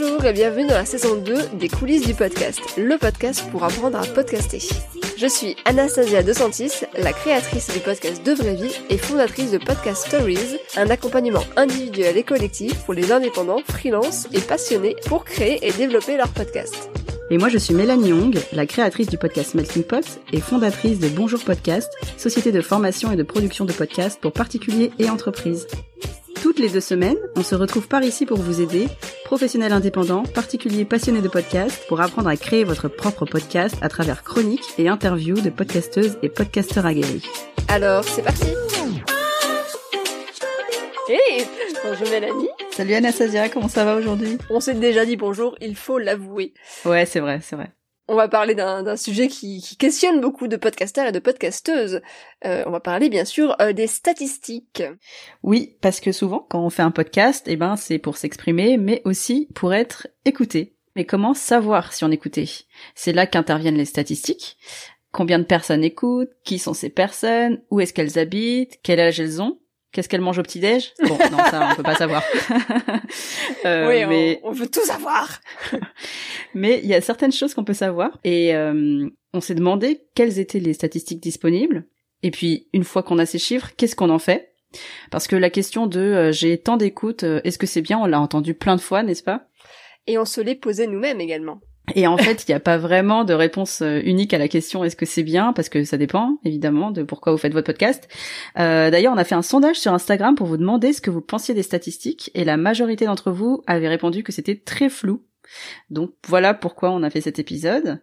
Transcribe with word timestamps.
Bonjour 0.00 0.24
et 0.24 0.32
bienvenue 0.32 0.66
dans 0.66 0.74
la 0.74 0.86
saison 0.86 1.16
2 1.16 1.58
des 1.58 1.68
coulisses 1.68 2.06
du 2.06 2.14
podcast, 2.14 2.58
le 2.78 2.96
podcast 2.96 3.44
pour 3.50 3.64
apprendre 3.64 3.98
à 3.98 4.06
podcaster. 4.06 4.60
Je 5.18 5.26
suis 5.26 5.56
Anastasia 5.66 6.22
De 6.22 6.32
Santis, 6.32 6.72
la 6.96 7.12
créatrice 7.12 7.70
du 7.70 7.80
podcast 7.80 8.24
De 8.24 8.32
Vraie 8.32 8.54
Vie 8.54 8.74
et 8.88 8.96
fondatrice 8.96 9.50
de 9.50 9.58
Podcast 9.58 10.06
Stories, 10.06 10.56
un 10.76 10.88
accompagnement 10.88 11.42
individuel 11.56 12.16
et 12.16 12.22
collectif 12.22 12.82
pour 12.84 12.94
les 12.94 13.12
indépendants, 13.12 13.60
freelance 13.68 14.26
et 14.32 14.40
passionnés 14.40 14.96
pour 15.06 15.24
créer 15.24 15.66
et 15.66 15.72
développer 15.72 16.16
leur 16.16 16.28
podcast. 16.28 16.88
Et 17.30 17.36
moi, 17.36 17.50
je 17.50 17.58
suis 17.58 17.74
Mélanie 17.74 18.08
Young, 18.08 18.38
la 18.52 18.64
créatrice 18.64 19.08
du 19.08 19.18
podcast 19.18 19.54
Melting 19.54 19.84
Pot 19.84 20.20
et 20.32 20.40
fondatrice 20.40 20.98
de 20.98 21.08
Bonjour 21.08 21.40
Podcast, 21.44 21.92
société 22.16 22.52
de 22.52 22.62
formation 22.62 23.12
et 23.12 23.16
de 23.16 23.22
production 23.22 23.66
de 23.66 23.72
podcasts 23.72 24.20
pour 24.20 24.32
particuliers 24.32 24.92
et 24.98 25.10
entreprises. 25.10 25.66
Toutes 26.42 26.58
les 26.58 26.70
deux 26.70 26.80
semaines, 26.80 27.18
on 27.36 27.42
se 27.42 27.54
retrouve 27.54 27.86
par 27.86 28.02
ici 28.02 28.24
pour 28.24 28.38
vous 28.38 28.62
aider, 28.62 28.88
professionnels 29.24 29.72
indépendants, 29.72 30.22
particuliers 30.22 30.86
passionnés 30.86 31.20
de 31.20 31.28
podcasts, 31.28 31.86
pour 31.86 32.00
apprendre 32.00 32.28
à 32.28 32.36
créer 32.36 32.64
votre 32.64 32.88
propre 32.88 33.26
podcast 33.26 33.76
à 33.82 33.90
travers 33.90 34.24
chroniques 34.24 34.64
et 34.78 34.88
interviews 34.88 35.40
de 35.40 35.50
podcasteuses 35.50 36.16
et 36.22 36.30
podcasteurs 36.30 36.86
aguerris. 36.86 37.26
Alors, 37.68 38.04
c'est 38.04 38.22
parti 38.22 38.46
Hey 41.08 41.44
Bonjour 41.84 42.08
Mélanie 42.08 42.48
Salut 42.70 42.94
Anastasia, 42.94 43.48
comment 43.48 43.68
ça 43.68 43.84
va 43.84 43.96
aujourd'hui? 43.96 44.38
On 44.48 44.60
s'est 44.60 44.74
déjà 44.74 45.04
dit 45.04 45.16
bonjour, 45.16 45.56
il 45.60 45.76
faut 45.76 45.98
l'avouer. 45.98 46.54
Ouais, 46.86 47.04
c'est 47.04 47.20
vrai, 47.20 47.40
c'est 47.42 47.56
vrai. 47.56 47.72
On 48.12 48.16
va 48.16 48.26
parler 48.26 48.56
d'un 48.56 48.96
sujet 48.96 49.28
qui, 49.28 49.62
questionne 49.78 50.20
beaucoup 50.20 50.48
de 50.48 50.56
podcasteurs 50.56 51.06
et 51.06 51.12
de 51.12 51.20
podcasteuses. 51.20 52.00
Euh, 52.44 52.64
on 52.66 52.72
va 52.72 52.80
parler 52.80 53.08
bien 53.08 53.24
sûr 53.24 53.54
euh, 53.60 53.72
des 53.72 53.86
statistiques. 53.86 54.82
Oui, 55.44 55.76
parce 55.80 56.00
que 56.00 56.10
souvent 56.10 56.44
quand 56.50 56.58
on 56.60 56.70
fait 56.70 56.82
un 56.82 56.90
podcast, 56.90 57.46
eh 57.46 57.54
ben 57.54 57.76
c'est 57.76 58.00
pour 58.00 58.16
s'exprimer, 58.16 58.78
mais 58.78 59.00
aussi 59.04 59.46
pour 59.54 59.72
être 59.74 60.08
écouté. 60.24 60.74
Mais 60.96 61.04
comment 61.04 61.34
savoir 61.34 61.92
si 61.92 62.02
on 62.02 62.10
écoutait 62.10 62.48
C'est 62.96 63.12
là 63.12 63.28
qu'interviennent 63.28 63.76
les 63.76 63.84
statistiques. 63.84 64.58
Combien 65.12 65.38
de 65.38 65.44
personnes 65.44 65.84
écoutent? 65.84 66.32
Qui 66.42 66.58
sont 66.58 66.74
ces 66.74 66.90
personnes? 66.90 67.62
Où 67.70 67.78
est-ce 67.78 67.92
qu'elles 67.94 68.18
habitent? 68.18 68.80
Quel 68.82 68.98
âge 68.98 69.20
elles 69.20 69.40
ont? 69.40 69.60
Qu'est-ce 69.92 70.08
qu'elle 70.08 70.20
mange 70.20 70.38
au 70.38 70.42
petit-déj? 70.42 70.94
Bon, 71.02 71.18
non, 71.32 71.38
ça, 71.50 71.70
on 71.72 71.74
peut 71.74 71.82
pas 71.82 71.96
savoir. 71.96 72.22
euh, 73.64 73.88
oui, 73.88 74.06
mais... 74.06 74.40
on, 74.44 74.52
veut 74.52 74.68
tout 74.68 74.84
savoir. 74.84 75.40
mais 76.54 76.80
il 76.82 76.88
y 76.88 76.94
a 76.94 77.00
certaines 77.00 77.32
choses 77.32 77.54
qu'on 77.54 77.64
peut 77.64 77.74
savoir. 77.74 78.16
Et 78.22 78.54
euh, 78.54 79.08
on 79.32 79.40
s'est 79.40 79.56
demandé 79.56 80.02
quelles 80.14 80.38
étaient 80.38 80.60
les 80.60 80.74
statistiques 80.74 81.20
disponibles. 81.20 81.86
Et 82.22 82.30
puis, 82.30 82.68
une 82.72 82.84
fois 82.84 83.02
qu'on 83.02 83.18
a 83.18 83.26
ces 83.26 83.40
chiffres, 83.40 83.70
qu'est-ce 83.76 83.96
qu'on 83.96 84.10
en 84.10 84.20
fait? 84.20 84.54
Parce 85.10 85.26
que 85.26 85.34
la 85.34 85.50
question 85.50 85.88
de 85.88 85.98
euh, 85.98 86.32
j'ai 86.32 86.56
tant 86.58 86.76
d'écoutes, 86.76 87.24
est-ce 87.24 87.58
que 87.58 87.66
c'est 87.66 87.82
bien? 87.82 87.98
On 87.98 88.06
l'a 88.06 88.20
entendu 88.20 88.54
plein 88.54 88.76
de 88.76 88.80
fois, 88.80 89.02
n'est-ce 89.02 89.24
pas? 89.24 89.48
Et 90.06 90.18
on 90.18 90.24
se 90.24 90.40
l'est 90.40 90.54
posé 90.54 90.86
nous-mêmes 90.86 91.20
également. 91.20 91.60
Et 91.94 92.06
en 92.06 92.16
fait, 92.16 92.44
il 92.46 92.50
n'y 92.50 92.54
a 92.54 92.60
pas 92.60 92.78
vraiment 92.78 93.24
de 93.24 93.34
réponse 93.34 93.82
euh, 93.82 94.00
unique 94.04 94.34
à 94.34 94.38
la 94.38 94.48
question 94.48 94.84
est-ce 94.84 94.96
que 94.96 95.06
c'est 95.06 95.22
bien? 95.22 95.52
Parce 95.52 95.68
que 95.68 95.84
ça 95.84 95.96
dépend 95.96 96.38
évidemment 96.44 96.90
de 96.90 97.02
pourquoi 97.02 97.32
vous 97.32 97.38
faites 97.38 97.52
votre 97.52 97.66
podcast. 97.66 98.08
Euh, 98.58 98.90
D'ailleurs, 98.90 99.14
on 99.14 99.18
a 99.18 99.24
fait 99.24 99.34
un 99.34 99.42
sondage 99.42 99.76
sur 99.76 99.92
Instagram 99.92 100.34
pour 100.34 100.46
vous 100.46 100.56
demander 100.56 100.92
ce 100.92 101.00
que 101.00 101.10
vous 101.10 101.20
pensiez 101.20 101.54
des 101.54 101.62
statistiques 101.62 102.30
et 102.34 102.44
la 102.44 102.56
majorité 102.56 103.06
d'entre 103.06 103.30
vous 103.30 103.62
avait 103.66 103.88
répondu 103.88 104.22
que 104.22 104.32
c'était 104.32 104.56
très 104.56 104.88
flou. 104.88 105.24
Donc 105.90 106.12
voilà 106.26 106.54
pourquoi 106.54 106.90
on 106.90 107.02
a 107.02 107.10
fait 107.10 107.20
cet 107.20 107.38
épisode. 107.38 108.00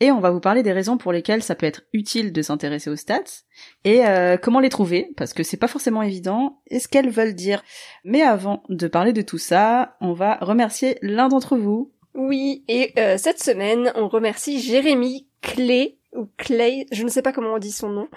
Et 0.00 0.12
on 0.12 0.20
va 0.20 0.30
vous 0.30 0.40
parler 0.40 0.62
des 0.62 0.72
raisons 0.72 0.96
pour 0.96 1.12
lesquelles 1.12 1.42
ça 1.42 1.56
peut 1.56 1.66
être 1.66 1.82
utile 1.92 2.32
de 2.32 2.40
s'intéresser 2.40 2.88
aux 2.88 2.96
stats 2.96 3.42
et 3.84 4.06
euh, 4.06 4.36
comment 4.36 4.60
les 4.60 4.68
trouver? 4.68 5.10
Parce 5.16 5.32
que 5.32 5.42
c'est 5.42 5.56
pas 5.56 5.66
forcément 5.66 6.02
évident 6.02 6.62
et 6.68 6.78
ce 6.78 6.86
qu'elles 6.86 7.10
veulent 7.10 7.34
dire? 7.34 7.64
Mais 8.04 8.22
avant 8.22 8.62
de 8.68 8.86
parler 8.86 9.12
de 9.12 9.22
tout 9.22 9.38
ça, 9.38 9.96
on 10.00 10.12
va 10.12 10.36
remercier 10.40 10.98
l'un 11.02 11.28
d'entre 11.28 11.56
vous 11.56 11.92
oui, 12.18 12.64
et 12.68 12.92
euh, 12.98 13.16
cette 13.16 13.40
semaine, 13.40 13.92
on 13.94 14.08
remercie 14.08 14.60
Jérémy 14.60 15.28
Clé, 15.40 15.98
ou 16.12 16.28
Clay, 16.36 16.86
je 16.90 17.04
ne 17.04 17.08
sais 17.08 17.22
pas 17.22 17.32
comment 17.32 17.54
on 17.54 17.58
dit 17.58 17.72
son 17.72 17.88
nom. 17.88 18.08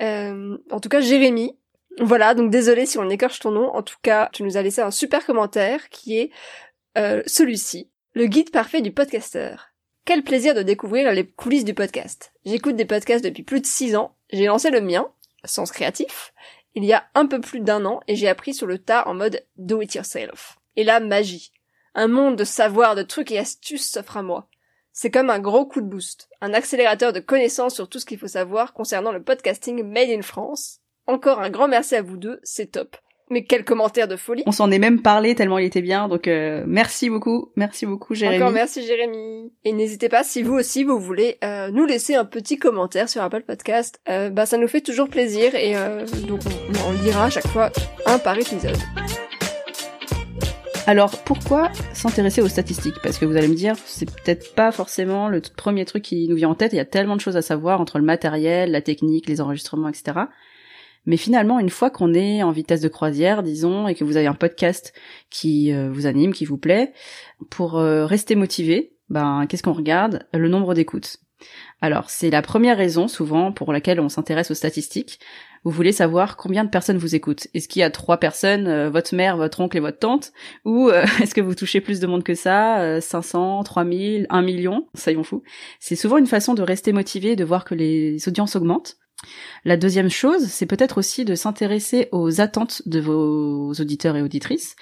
Euh, 0.00 0.56
en 0.70 0.80
tout 0.80 0.88
cas, 0.88 1.00
Jérémy. 1.00 1.56
Voilà, 1.98 2.34
donc 2.34 2.50
désolé 2.50 2.86
si 2.86 2.98
on 2.98 3.10
écorche 3.10 3.40
ton 3.40 3.50
nom. 3.50 3.68
En 3.74 3.82
tout 3.82 3.98
cas, 4.02 4.30
tu 4.32 4.44
nous 4.44 4.56
as 4.56 4.62
laissé 4.62 4.80
un 4.80 4.90
super 4.90 5.26
commentaire 5.26 5.90
qui 5.90 6.18
est 6.18 6.30
euh, 6.96 7.22
celui-ci. 7.26 7.90
Le 8.14 8.26
guide 8.26 8.50
parfait 8.50 8.80
du 8.80 8.92
podcasteur. 8.92 9.68
Quel 10.06 10.24
plaisir 10.24 10.54
de 10.54 10.62
découvrir 10.62 11.12
les 11.12 11.26
coulisses 11.26 11.64
du 11.64 11.74
podcast. 11.74 12.32
J'écoute 12.46 12.76
des 12.76 12.86
podcasts 12.86 13.24
depuis 13.24 13.42
plus 13.42 13.60
de 13.60 13.66
six 13.66 13.94
ans. 13.94 14.16
J'ai 14.32 14.46
lancé 14.46 14.70
le 14.70 14.80
mien, 14.80 15.08
Sens 15.44 15.70
Créatif, 15.70 16.32
il 16.74 16.84
y 16.84 16.92
a 16.92 17.04
un 17.14 17.26
peu 17.26 17.40
plus 17.40 17.60
d'un 17.60 17.84
an 17.84 18.00
et 18.06 18.14
j'ai 18.14 18.28
appris 18.28 18.54
sur 18.54 18.66
le 18.66 18.78
tas 18.78 19.06
en 19.06 19.14
mode 19.14 19.44
do 19.56 19.82
it 19.82 19.94
yourself. 19.94 20.58
Et 20.76 20.84
la 20.84 21.00
magie. 21.00 21.52
Un 21.94 22.08
monde 22.08 22.36
de 22.36 22.44
savoir, 22.44 22.94
de 22.94 23.02
trucs 23.02 23.32
et 23.32 23.38
astuces 23.38 23.90
s'offre 23.90 24.16
à 24.16 24.22
moi. 24.22 24.48
C'est 24.92 25.10
comme 25.10 25.30
un 25.30 25.38
gros 25.38 25.66
coup 25.66 25.80
de 25.80 25.86
boost, 25.86 26.28
un 26.40 26.52
accélérateur 26.52 27.12
de 27.12 27.20
connaissances 27.20 27.74
sur 27.74 27.88
tout 27.88 27.98
ce 27.98 28.06
qu'il 28.06 28.18
faut 28.18 28.26
savoir 28.26 28.72
concernant 28.72 29.12
le 29.12 29.22
podcasting 29.22 29.84
made 29.84 30.10
in 30.10 30.22
France. 30.22 30.80
Encore 31.06 31.40
un 31.40 31.50
grand 31.50 31.68
merci 31.68 31.94
à 31.94 32.02
vous 32.02 32.16
deux, 32.16 32.40
c'est 32.42 32.72
top. 32.72 32.96
Mais 33.32 33.44
quel 33.44 33.64
commentaire 33.64 34.08
de 34.08 34.16
folie 34.16 34.42
On 34.46 34.52
s'en 34.52 34.72
est 34.72 34.80
même 34.80 35.02
parlé 35.02 35.36
tellement 35.36 35.58
il 35.58 35.64
était 35.64 35.82
bien, 35.82 36.08
donc 36.08 36.26
euh, 36.26 36.64
merci 36.66 37.08
beaucoup, 37.08 37.52
merci 37.54 37.86
beaucoup 37.86 38.12
Jérémy. 38.14 38.42
Encore 38.42 38.52
merci 38.52 38.84
Jérémy. 38.84 39.52
Et 39.64 39.72
n'hésitez 39.72 40.08
pas 40.08 40.24
si 40.24 40.42
vous 40.42 40.54
aussi 40.54 40.82
vous 40.82 40.98
voulez 40.98 41.38
euh, 41.44 41.70
nous 41.70 41.86
laisser 41.86 42.16
un 42.16 42.24
petit 42.24 42.58
commentaire 42.58 43.08
sur 43.08 43.22
Apple 43.22 43.42
Podcast, 43.42 44.00
euh, 44.08 44.30
bah 44.30 44.46
ça 44.46 44.58
nous 44.58 44.66
fait 44.66 44.80
toujours 44.80 45.08
plaisir 45.08 45.54
et 45.54 45.74
donc 46.26 46.40
on, 46.44 46.88
on 46.88 47.04
lira 47.04 47.26
à 47.26 47.30
chaque 47.30 47.46
fois 47.46 47.70
un 48.04 48.18
par 48.18 48.36
épisode. 48.36 48.76
Alors 50.90 51.22
pourquoi 51.22 51.70
s'intéresser 51.92 52.42
aux 52.42 52.48
statistiques? 52.48 52.96
Parce 53.00 53.16
que 53.16 53.24
vous 53.24 53.36
allez 53.36 53.46
me 53.46 53.54
dire, 53.54 53.76
c'est 53.84 54.10
peut-être 54.10 54.56
pas 54.56 54.72
forcément 54.72 55.28
le 55.28 55.40
premier 55.40 55.84
truc 55.84 56.02
qui 56.02 56.26
nous 56.26 56.34
vient 56.34 56.48
en 56.48 56.56
tête, 56.56 56.72
il 56.72 56.78
y 56.78 56.80
a 56.80 56.84
tellement 56.84 57.14
de 57.14 57.20
choses 57.20 57.36
à 57.36 57.42
savoir 57.42 57.80
entre 57.80 57.98
le 57.98 58.04
matériel, 58.04 58.72
la 58.72 58.82
technique, 58.82 59.28
les 59.28 59.40
enregistrements, 59.40 59.88
etc. 59.88 60.18
Mais 61.06 61.16
finalement, 61.16 61.60
une 61.60 61.70
fois 61.70 61.90
qu'on 61.90 62.12
est 62.12 62.42
en 62.42 62.50
vitesse 62.50 62.80
de 62.80 62.88
croisière, 62.88 63.44
disons, 63.44 63.86
et 63.86 63.94
que 63.94 64.02
vous 64.02 64.16
avez 64.16 64.26
un 64.26 64.34
podcast 64.34 64.92
qui 65.30 65.72
euh, 65.72 65.92
vous 65.92 66.06
anime, 66.06 66.32
qui 66.32 66.44
vous 66.44 66.58
plaît, 66.58 66.92
pour 67.50 67.78
euh, 67.78 68.04
rester 68.04 68.34
motivé, 68.34 68.96
ben 69.10 69.46
qu'est-ce 69.48 69.62
qu'on 69.62 69.72
regarde? 69.72 70.26
Le 70.34 70.48
nombre 70.48 70.74
d'écoutes. 70.74 71.18
Alors, 71.80 72.10
c'est 72.10 72.30
la 72.30 72.42
première 72.42 72.76
raison 72.76 73.06
souvent 73.06 73.52
pour 73.52 73.72
laquelle 73.72 74.00
on 74.00 74.08
s'intéresse 74.08 74.50
aux 74.50 74.54
statistiques. 74.54 75.20
Vous 75.62 75.70
voulez 75.70 75.92
savoir 75.92 76.36
combien 76.36 76.64
de 76.64 76.70
personnes 76.70 76.96
vous 76.96 77.14
écoutent? 77.14 77.46
Est-ce 77.52 77.68
qu'il 77.68 77.80
y 77.80 77.82
a 77.82 77.90
trois 77.90 78.16
personnes, 78.16 78.66
euh, 78.66 78.88
votre 78.88 79.14
mère, 79.14 79.36
votre 79.36 79.60
oncle 79.60 79.76
et 79.76 79.80
votre 79.80 79.98
tante? 79.98 80.32
Ou 80.64 80.88
euh, 80.88 81.04
est-ce 81.22 81.34
que 81.34 81.42
vous 81.42 81.54
touchez 81.54 81.80
plus 81.82 82.00
de 82.00 82.06
monde 82.06 82.22
que 82.22 82.34
ça? 82.34 82.80
Euh, 82.80 83.00
500, 83.00 83.62
3000, 83.64 84.26
1 84.30 84.42
million 84.42 84.86
Ça 84.94 85.12
y 85.12 85.16
on 85.16 85.24
fout. 85.24 85.42
C'est 85.78 85.96
souvent 85.96 86.16
une 86.16 86.26
façon 86.26 86.54
de 86.54 86.62
rester 86.62 86.92
motivé, 86.92 87.36
de 87.36 87.44
voir 87.44 87.64
que 87.64 87.74
les 87.74 88.26
audiences 88.26 88.56
augmentent. 88.56 88.96
La 89.64 89.76
deuxième 89.76 90.08
chose, 90.08 90.46
c'est 90.46 90.64
peut-être 90.64 90.96
aussi 90.96 91.26
de 91.26 91.34
s'intéresser 91.34 92.08
aux 92.12 92.40
attentes 92.40 92.82
de 92.86 92.98
vos 92.98 93.72
auditeurs 93.72 94.16
et 94.16 94.22
auditrices. 94.22 94.76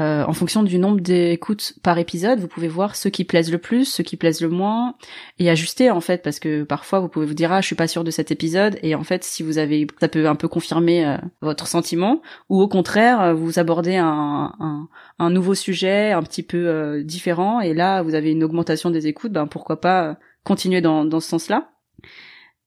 Euh, 0.00 0.24
en 0.24 0.32
fonction 0.32 0.62
du 0.62 0.78
nombre 0.78 1.00
d'écoutes 1.00 1.74
par 1.82 1.98
épisode, 1.98 2.40
vous 2.40 2.48
pouvez 2.48 2.68
voir 2.68 2.96
ceux 2.96 3.10
qui 3.10 3.24
plaisent 3.24 3.52
le 3.52 3.58
plus, 3.58 3.84
ceux 3.84 4.02
qui 4.02 4.16
plaisent 4.16 4.40
le 4.40 4.48
moins, 4.48 4.94
et 5.38 5.50
ajuster 5.50 5.90
en 5.90 6.00
fait, 6.00 6.22
parce 6.22 6.40
que 6.40 6.62
parfois 6.62 7.00
vous 7.00 7.08
pouvez 7.08 7.26
vous 7.26 7.34
dire 7.34 7.52
ah 7.52 7.60
je 7.60 7.66
suis 7.66 7.76
pas 7.76 7.88
sûr 7.88 8.04
de 8.04 8.10
cet 8.10 8.30
épisode, 8.30 8.78
et 8.82 8.94
en 8.94 9.04
fait 9.04 9.22
si 9.22 9.42
vous 9.42 9.58
avez, 9.58 9.86
ça 10.00 10.08
peut 10.08 10.26
un 10.26 10.36
peu 10.36 10.48
confirmer 10.48 11.06
euh, 11.06 11.18
votre 11.42 11.66
sentiment, 11.66 12.22
ou 12.48 12.62
au 12.62 12.68
contraire 12.68 13.20
euh, 13.20 13.34
vous 13.34 13.58
abordez 13.58 13.96
un, 13.96 14.88
un, 15.18 15.30
nouveau 15.30 15.54
sujet 15.54 16.12
un 16.12 16.22
petit 16.22 16.42
peu 16.42 17.02
différent, 17.04 17.60
et 17.60 17.74
là 17.74 18.02
vous 18.02 18.14
avez 18.14 18.30
une 18.30 18.44
augmentation 18.44 18.90
des 18.90 19.06
écoutes, 19.06 19.32
ben 19.32 19.46
pourquoi 19.46 19.80
pas 19.80 20.16
continuer 20.44 20.80
dans, 20.80 21.04
dans 21.04 21.20
ce 21.20 21.28
sens-là. 21.28 21.68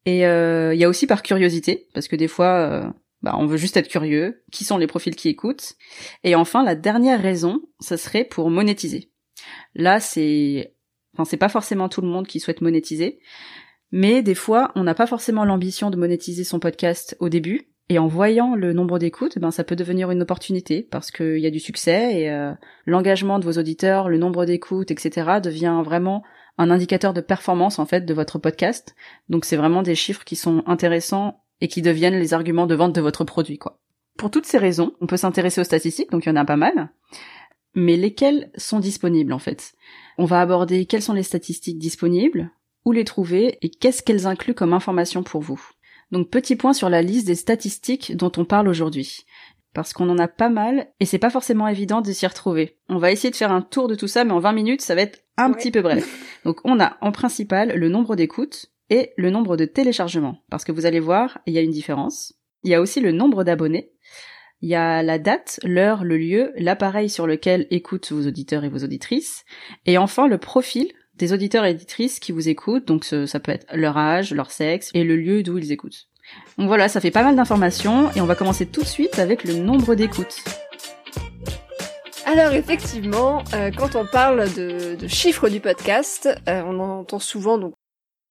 Et 0.05 0.19
il 0.19 0.25
euh, 0.25 0.75
y 0.75 0.83
a 0.83 0.89
aussi 0.89 1.07
par 1.07 1.23
curiosité, 1.23 1.87
parce 1.93 2.07
que 2.07 2.15
des 2.15 2.27
fois, 2.27 2.59
euh, 2.59 2.89
bah, 3.21 3.35
on 3.37 3.47
veut 3.47 3.57
juste 3.57 3.77
être 3.77 3.87
curieux. 3.87 4.43
Qui 4.51 4.63
sont 4.63 4.77
les 4.77 4.87
profils 4.87 5.15
qui 5.15 5.29
écoutent 5.29 5.73
Et 6.23 6.35
enfin, 6.35 6.63
la 6.63 6.75
dernière 6.75 7.21
raison, 7.21 7.61
ça 7.79 7.97
serait 7.97 8.23
pour 8.23 8.49
monétiser. 8.49 9.11
Là, 9.73 9.99
c'est, 9.99 10.75
enfin, 11.13 11.25
c'est 11.25 11.37
pas 11.37 11.49
forcément 11.49 11.89
tout 11.89 12.01
le 12.01 12.07
monde 12.07 12.27
qui 12.27 12.39
souhaite 12.39 12.61
monétiser, 12.61 13.19
mais 13.91 14.21
des 14.21 14.35
fois, 14.35 14.71
on 14.75 14.83
n'a 14.83 14.95
pas 14.95 15.07
forcément 15.07 15.45
l'ambition 15.45 15.89
de 15.89 15.97
monétiser 15.97 16.43
son 16.43 16.59
podcast 16.59 17.15
au 17.19 17.29
début. 17.29 17.69
Et 17.87 17.99
en 17.99 18.07
voyant 18.07 18.55
le 18.55 18.73
nombre 18.73 18.97
d'écoutes, 18.97 19.37
ben 19.37 19.51
ça 19.51 19.63
peut 19.63 19.75
devenir 19.75 20.09
une 20.09 20.23
opportunité 20.23 20.81
parce 20.81 21.11
qu'il 21.11 21.37
y 21.37 21.45
a 21.45 21.51
du 21.51 21.59
succès 21.59 22.19
et 22.19 22.31
euh, 22.31 22.51
l'engagement 22.87 23.37
de 23.37 23.45
vos 23.45 23.59
auditeurs, 23.59 24.09
le 24.09 24.17
nombre 24.17 24.45
d'écoutes, 24.45 24.89
etc. 24.89 25.39
devient 25.41 25.81
vraiment 25.85 26.23
un 26.57 26.71
indicateur 26.71 27.13
de 27.13 27.21
performance 27.21 27.79
en 27.79 27.85
fait 27.85 28.05
de 28.05 28.13
votre 28.13 28.39
podcast. 28.39 28.95
Donc 29.29 29.45
c'est 29.45 29.57
vraiment 29.57 29.81
des 29.81 29.95
chiffres 29.95 30.23
qui 30.23 30.35
sont 30.35 30.63
intéressants 30.65 31.43
et 31.61 31.67
qui 31.67 31.81
deviennent 31.81 32.19
les 32.19 32.33
arguments 32.33 32.67
de 32.67 32.75
vente 32.75 32.93
de 32.93 33.01
votre 33.01 33.23
produit 33.23 33.57
quoi. 33.57 33.79
Pour 34.17 34.31
toutes 34.31 34.45
ces 34.45 34.57
raisons, 34.57 34.93
on 35.01 35.07
peut 35.07 35.17
s'intéresser 35.17 35.59
aux 35.59 35.65
statistiques, 35.65 36.11
donc 36.11 36.25
il 36.25 36.29
y 36.29 36.31
en 36.31 36.37
a 36.37 36.45
pas 36.45 36.55
mal. 36.55 36.89
Mais 37.73 37.97
lesquelles 37.97 38.49
sont 38.55 38.79
disponibles 38.79 39.33
en 39.33 39.39
fait? 39.39 39.73
On 40.17 40.25
va 40.25 40.39
aborder 40.39 40.85
quelles 40.85 41.01
sont 41.01 41.13
les 41.13 41.23
statistiques 41.23 41.77
disponibles, 41.77 42.51
où 42.85 42.93
les 42.93 43.03
trouver 43.03 43.57
et 43.61 43.69
qu'est-ce 43.69 44.01
qu'elles 44.01 44.27
incluent 44.27 44.53
comme 44.53 44.73
information 44.73 45.23
pour 45.23 45.41
vous. 45.41 45.61
Donc 46.11 46.29
petit 46.29 46.55
point 46.55 46.73
sur 46.73 46.89
la 46.89 47.01
liste 47.01 47.27
des 47.27 47.35
statistiques 47.35 48.15
dont 48.15 48.31
on 48.37 48.45
parle 48.45 48.69
aujourd'hui. 48.69 49.25
Parce 49.75 49.93
qu'on 49.93 50.09
en 50.09 50.17
a 50.17 50.29
pas 50.29 50.49
mal 50.49 50.87
et 50.99 51.05
c'est 51.05 51.19
pas 51.19 51.29
forcément 51.29 51.67
évident 51.67 52.01
de 52.01 52.11
s'y 52.11 52.25
retrouver. 52.25 52.77
On 52.89 52.97
va 52.97 53.11
essayer 53.11 53.29
de 53.29 53.35
faire 53.35 53.51
un 53.51 53.61
tour 53.61 53.87
de 53.87 53.93
tout 53.93 54.07
ça, 54.07 54.23
mais 54.23 54.31
en 54.31 54.39
20 54.39 54.53
minutes, 54.53 54.81
ça 54.81 54.95
va 54.95 55.01
être 55.01 55.19
un 55.37 55.51
petit 55.51 55.69
peu 55.69 55.81
bref. 55.81 56.39
Donc 56.45 56.61
on 56.63 56.79
a 56.79 56.97
en 57.01 57.11
principal 57.11 57.77
le 57.77 57.89
nombre 57.89 58.15
d'écoutes 58.15 58.67
et 58.89 59.11
le 59.17 59.29
nombre 59.29 59.57
de 59.57 59.65
téléchargements, 59.65 60.39
parce 60.49 60.63
que 60.63 60.71
vous 60.71 60.85
allez 60.85 60.99
voir, 60.99 61.39
il 61.45 61.53
y 61.53 61.57
a 61.57 61.61
une 61.61 61.71
différence. 61.71 62.33
Il 62.63 62.71
y 62.71 62.73
a 62.73 62.81
aussi 62.81 63.01
le 63.01 63.11
nombre 63.11 63.43
d'abonnés. 63.43 63.91
Il 64.61 64.69
y 64.69 64.75
a 64.75 65.03
la 65.03 65.19
date, 65.19 65.59
l'heure, 65.63 66.03
le 66.03 66.17
lieu, 66.17 66.53
l'appareil 66.55 67.09
sur 67.09 67.27
lequel 67.27 67.67
écoutent 67.69 68.11
vos 68.11 68.25
auditeurs 68.25 68.63
et 68.63 68.69
vos 68.69 68.83
auditrices. 68.83 69.43
Et 69.85 69.97
enfin 69.97 70.27
le 70.27 70.37
profil 70.37 70.87
des 71.15 71.33
auditeurs 71.33 71.65
et 71.65 71.71
auditrices 71.71 72.19
qui 72.19 72.31
vous 72.31 72.47
écoutent, 72.47 72.87
donc 72.87 73.03
ça 73.03 73.39
peut 73.39 73.51
être 73.51 73.67
leur 73.73 73.97
âge, 73.97 74.33
leur 74.33 74.51
sexe 74.51 74.89
et 74.93 75.03
le 75.03 75.17
lieu 75.17 75.43
d'où 75.43 75.57
ils 75.57 75.71
écoutent. 75.71 76.07
Donc 76.57 76.67
voilà, 76.67 76.87
ça 76.87 77.01
fait 77.01 77.11
pas 77.11 77.23
mal 77.23 77.35
d'informations 77.35 78.11
et 78.15 78.21
on 78.21 78.25
va 78.25 78.35
commencer 78.35 78.65
tout 78.65 78.81
de 78.81 78.87
suite 78.87 79.19
avec 79.19 79.43
le 79.43 79.53
nombre 79.53 79.95
d'écoutes. 79.95 80.43
Alors 82.25 82.53
effectivement, 82.53 83.43
euh, 83.53 83.69
quand 83.75 83.95
on 83.95 84.05
parle 84.05 84.51
de, 84.53 84.97
chiffres 85.07 85.47
du 85.47 85.59
podcast, 85.59 86.27
euh, 86.49 86.63
on 86.65 86.79
entend 86.79 87.19
souvent 87.19 87.57
donc 87.57 87.75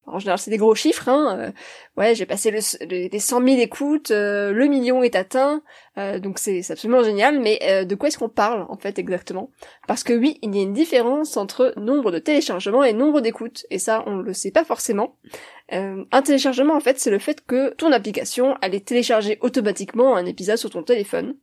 en 0.07 0.19
général, 0.19 0.39
c'est 0.39 0.51
des 0.51 0.57
gros 0.57 0.75
chiffres. 0.75 1.09
Hein. 1.09 1.39
Euh, 1.39 1.51
ouais, 1.97 2.15
j'ai 2.15 2.27
passé 2.27 2.51
le, 2.51 2.59
les 2.87 3.19
100 3.19 3.43
000 3.45 3.61
écoutes, 3.61 4.11
le 4.11 4.67
million 4.67 5.03
est 5.03 5.17
atteint, 5.17 5.63
donc 5.97 6.39
c'est 6.39 6.71
absolument 6.71 7.03
génial. 7.03 7.41
Mais 7.41 7.85
de 7.85 7.95
quoi 7.95 8.09
est-ce 8.09 8.19
qu'on 8.19 8.29
parle 8.29 8.67
en 8.69 8.77
fait 8.77 8.99
exactement? 8.99 9.51
Parce 9.87 10.05
que 10.05 10.13
oui, 10.13 10.39
il 10.43 10.55
y 10.55 10.59
a 10.59 10.63
une 10.63 10.73
différence 10.73 11.37
entre 11.37 11.73
nombre 11.77 12.11
de 12.11 12.19
téléchargements 12.19 12.85
et 12.85 12.93
nombre 12.93 13.21
d'écoutes, 13.21 13.67
et 13.71 13.79
ça, 13.79 14.03
on 14.07 14.17
le 14.17 14.33
sait 14.33 14.51
pas 14.51 14.65
forcément. 14.65 15.17
Euh, 15.73 16.05
un 16.13 16.23
téléchargement, 16.23 16.75
en 16.75 16.81
fait, 16.81 16.99
c'est 16.99 17.11
le 17.11 17.19
fait 17.19 17.45
que 17.45 17.75
ton 17.75 17.93
application 17.93 18.57
allait 18.61 18.81
télécharger 18.81 19.39
automatiquement 19.41 20.17
un 20.17 20.27
épisode 20.27 20.57
sur 20.57 20.71
ton 20.71 20.83
téléphone. 20.83 21.37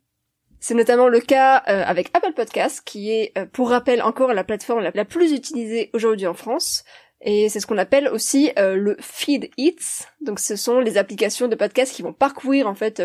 C'est 0.60 0.76
notamment 0.76 1.08
le 1.08 1.22
cas 1.22 1.64
euh, 1.68 1.84
avec 1.84 2.12
Apple 2.14 2.34
Podcast, 2.34 2.84
qui 2.86 3.12
est, 3.12 3.36
euh, 3.38 3.46
pour 3.52 3.70
rappel, 3.70 4.02
encore 4.04 4.34
la 4.34 4.44
plateforme 4.44 4.82
la, 4.82 5.06
plus 5.06 5.32
utilisée 5.32 5.90
aujourd'hui 5.94 6.28
en 6.28 6.36
France. 6.36 6.84
Et 7.24 7.50
c'est 7.50 7.60
ce 7.60 7.68
qu'on 7.68 7.78
appelle 7.78 8.08
aussi 8.08 8.52
le 8.58 8.98
feed 9.00 9.52
hits. 9.56 10.06
Donc 10.22 10.40
ce 10.40 10.56
sont 10.56 10.80
les 10.80 10.98
applications 10.98 11.48
de 11.48 11.56
podcast 11.56 11.94
qui 11.94 12.02
vont 12.02 12.14
parcourir 12.14 12.68
en 12.68 12.74
fait 12.74 13.02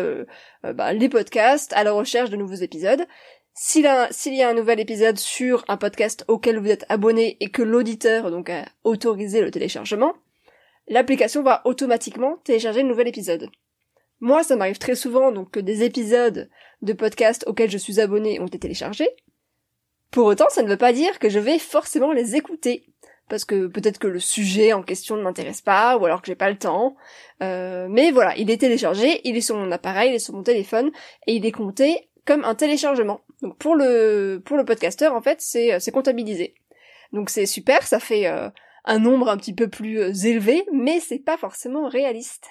bah, 0.63 0.91
les 0.93 1.07
podcasts 1.07 1.71
à 1.73 1.83
la 1.83 1.91
recherche 1.91 2.31
de 2.31 2.35
nouveaux 2.35 2.55
épisodes. 2.55 3.05
S'il 3.53 3.85
y 3.85 4.43
a 4.43 4.49
un 4.49 4.53
nouvel 4.53 4.79
épisode 4.79 5.17
sur 5.17 5.65
un 5.67 5.77
podcast 5.77 6.23
auquel 6.27 6.59
vous 6.59 6.69
êtes 6.69 6.85
abonné 6.89 7.37
et 7.39 7.49
que 7.49 7.63
l'auditeur 7.63 8.29
donc 8.29 8.51
a 8.51 8.65
autorisé 8.83 9.41
le 9.41 9.49
téléchargement, 9.49 10.13
l'application 10.87 11.41
va 11.41 11.63
automatiquement 11.65 12.37
télécharger 12.43 12.83
le 12.83 12.89
nouvel 12.89 13.07
épisode. 13.07 13.49
Moi, 14.19 14.43
ça 14.43 14.55
m'arrive 14.55 14.77
très 14.77 14.93
souvent 14.93 15.31
donc 15.31 15.51
que 15.51 15.59
des 15.59 15.83
épisodes 15.83 16.49
de 16.83 16.93
podcast 16.93 17.45
auxquels 17.47 17.71
je 17.71 17.79
suis 17.79 17.99
abonné 17.99 18.39
ont 18.39 18.45
été 18.45 18.59
téléchargés. 18.59 19.09
Pour 20.11 20.27
autant, 20.27 20.49
ça 20.49 20.61
ne 20.61 20.69
veut 20.69 20.77
pas 20.77 20.93
dire 20.93 21.17
que 21.17 21.29
je 21.29 21.39
vais 21.39 21.57
forcément 21.57 22.11
les 22.11 22.35
écouter. 22.35 22.85
Parce 23.29 23.43
que 23.43 23.67
peut-être 23.67 23.99
que 23.99 24.07
le 24.07 24.19
sujet 24.19 24.71
en 24.73 24.83
question 24.83 25.17
ne 25.17 25.21
m'intéresse 25.21 25.61
pas, 25.61 25.97
ou 25.97 26.05
alors 26.05 26.21
que 26.21 26.27
j'ai 26.27 26.35
pas 26.35 26.49
le 26.49 26.57
temps. 26.57 26.95
Euh, 27.43 27.87
mais 27.89 28.11
voilà, 28.11 28.35
il 28.37 28.49
est 28.49 28.57
téléchargé, 28.57 29.21
il 29.25 29.35
est 29.35 29.41
sur 29.41 29.57
mon 29.57 29.71
appareil, 29.71 30.11
il 30.11 30.15
est 30.15 30.19
sur 30.19 30.33
mon 30.33 30.43
téléphone, 30.43 30.91
et 31.27 31.33
il 31.35 31.45
est 31.45 31.51
compté 31.51 32.09
comme 32.25 32.43
un 32.45 32.55
téléchargement. 32.55 33.21
Donc 33.41 33.57
pour 33.57 33.75
le 33.75 34.41
pour 34.45 34.57
le 34.57 34.65
podcasteur, 34.65 35.13
en 35.13 35.21
fait, 35.21 35.41
c'est 35.41 35.79
c'est 35.79 35.91
comptabilisé. 35.91 36.55
Donc 37.13 37.29
c'est 37.29 37.45
super, 37.45 37.83
ça 37.83 37.99
fait 37.99 38.27
euh, 38.27 38.49
un 38.85 38.99
nombre 38.99 39.29
un 39.29 39.37
petit 39.37 39.53
peu 39.53 39.67
plus 39.67 39.99
euh, 39.99 40.13
élevé, 40.13 40.65
mais 40.71 40.99
c'est 40.99 41.19
pas 41.19 41.37
forcément 41.37 41.87
réaliste. 41.87 42.45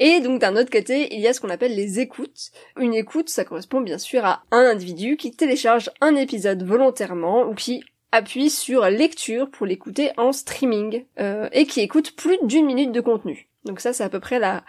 Et 0.00 0.20
donc 0.20 0.40
d'un 0.40 0.56
autre 0.56 0.70
côté, 0.70 1.12
il 1.14 1.20
y 1.20 1.26
a 1.26 1.32
ce 1.32 1.40
qu'on 1.40 1.50
appelle 1.50 1.74
les 1.74 1.98
écoutes. 1.98 2.50
Une 2.78 2.94
écoute, 2.94 3.28
ça 3.28 3.44
correspond 3.44 3.80
bien 3.80 3.98
sûr 3.98 4.24
à 4.24 4.44
un 4.50 4.64
individu 4.64 5.16
qui 5.16 5.32
télécharge 5.32 5.90
un 6.00 6.14
épisode 6.14 6.62
volontairement 6.62 7.42
ou 7.48 7.54
qui 7.54 7.82
appuie 8.12 8.50
sur 8.50 8.88
lecture 8.88 9.50
pour 9.50 9.66
l'écouter 9.66 10.10
en 10.16 10.32
streaming 10.32 11.04
euh, 11.18 11.48
et 11.52 11.66
qui 11.66 11.80
écoute 11.80 12.16
plus 12.16 12.38
d'une 12.42 12.66
minute 12.66 12.92
de 12.92 13.00
contenu. 13.00 13.48
Donc 13.64 13.80
ça, 13.80 13.92
c'est 13.92 14.04
à 14.04 14.08
peu 14.08 14.20
près 14.20 14.38
la, 14.38 14.64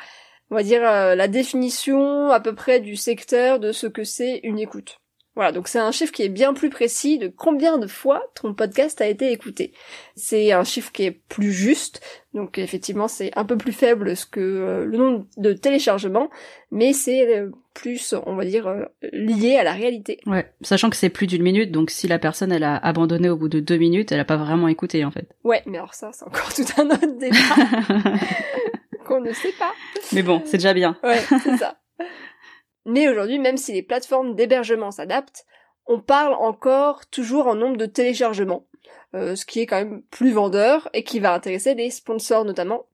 on 0.52 0.56
va 0.56 0.64
dire 0.64 0.84
euh, 0.84 1.16
la 1.16 1.28
définition 1.28 2.32
à 2.32 2.40
peu 2.40 2.54
près 2.54 2.80
du 2.80 2.96
secteur 2.96 3.60
de 3.60 3.72
ce 3.72 3.88
que 3.88 4.04
c'est 4.04 4.40
une 4.44 4.60
écoute. 4.60 5.00
Voilà, 5.40 5.54
donc 5.54 5.70
c'est 5.70 5.80
un 5.80 5.94
chiffre 5.94 6.12
qui 6.12 6.24
est 6.24 6.28
bien 6.28 6.54
plus 6.54 6.70
précis 6.70 7.18
de 7.18 7.30
combien 7.30 7.78
de 7.78 7.88
fois 7.88 8.22
ton 8.36 8.54
podcast 8.54 9.00
a 9.00 9.08
été 9.08 9.32
écouté. 9.32 9.72
C'est 10.18 10.52
un 10.52 10.66
chiffre 10.66 10.92
qui 10.92 11.06
est 11.06 11.12
plus 11.12 11.54
juste, 11.54 12.02
donc 12.34 12.58
effectivement 12.58 13.08
c'est 13.08 13.32
un 13.38 13.46
peu 13.46 13.56
plus 13.56 13.72
faible 13.72 14.16
que 14.32 14.42
euh, 14.42 14.84
le 14.84 14.98
nombre 14.98 15.28
de 15.38 15.54
téléchargements, 15.54 16.30
mais 16.72 16.92
c'est 16.92 17.38
euh, 17.38 17.52
plus, 17.74 18.14
on 18.26 18.36
va 18.36 18.44
dire, 18.44 18.68
euh, 18.68 18.84
lié 19.14 19.56
à 19.56 19.64
la 19.64 19.72
réalité. 19.72 20.20
Ouais, 20.26 20.52
sachant 20.60 20.90
que 20.90 20.98
c'est 20.98 21.08
plus 21.08 21.26
d'une 21.26 21.44
minute, 21.44 21.72
donc 21.72 21.90
si 21.90 22.10
la 22.10 22.20
personne 22.20 22.52
elle 22.52 22.66
a 22.66 22.76
abandonné 22.76 23.30
au 23.30 23.38
bout 23.38 23.48
de 23.48 23.62
deux 23.62 23.78
minutes, 23.78 24.12
elle 24.12 24.20
a 24.20 24.26
pas 24.26 24.36
vraiment 24.36 24.68
écouté 24.68 25.06
en 25.06 25.12
fait. 25.12 25.30
Ouais, 25.46 25.64
mais 25.66 25.78
alors 25.78 25.94
ça 25.94 26.12
c'est 26.12 26.26
encore 26.26 26.54
tout 26.54 26.66
un 26.76 26.90
autre 26.90 27.18
débat 27.18 28.18
qu'on 29.06 29.22
ne 29.22 29.32
sait 29.32 29.54
pas. 29.58 29.72
Mais 30.12 30.22
bon, 30.22 30.42
c'est 30.44 30.58
déjà 30.58 30.74
bien. 30.74 30.98
Ouais, 31.02 31.22
c'est 31.30 31.56
ça. 31.56 31.78
Mais 32.86 33.08
aujourd'hui, 33.10 33.40
même 33.40 33.58
si 33.58 33.74
les 33.74 33.84
plateformes 33.84 34.36
d'hébergement 34.36 34.92
s'adaptent, 34.92 35.46
on 35.86 36.00
parle 36.00 36.34
encore 36.34 37.08
toujours 37.08 37.48
en 37.48 37.56
nombre 37.56 37.78
de 37.78 37.86
téléchargements, 37.86 38.68
euh, 39.16 39.36
ce 39.36 39.46
qui 39.46 39.60
est 39.60 39.66
quand 39.66 39.78
même 39.78 40.04
plus 40.12 40.32
vendeur 40.32 40.88
et 40.94 41.04
qui 41.04 41.20
va 41.20 41.34
intéresser 41.34 41.74
les 41.74 41.90
sponsors 41.90 42.46
notamment. 42.46 42.86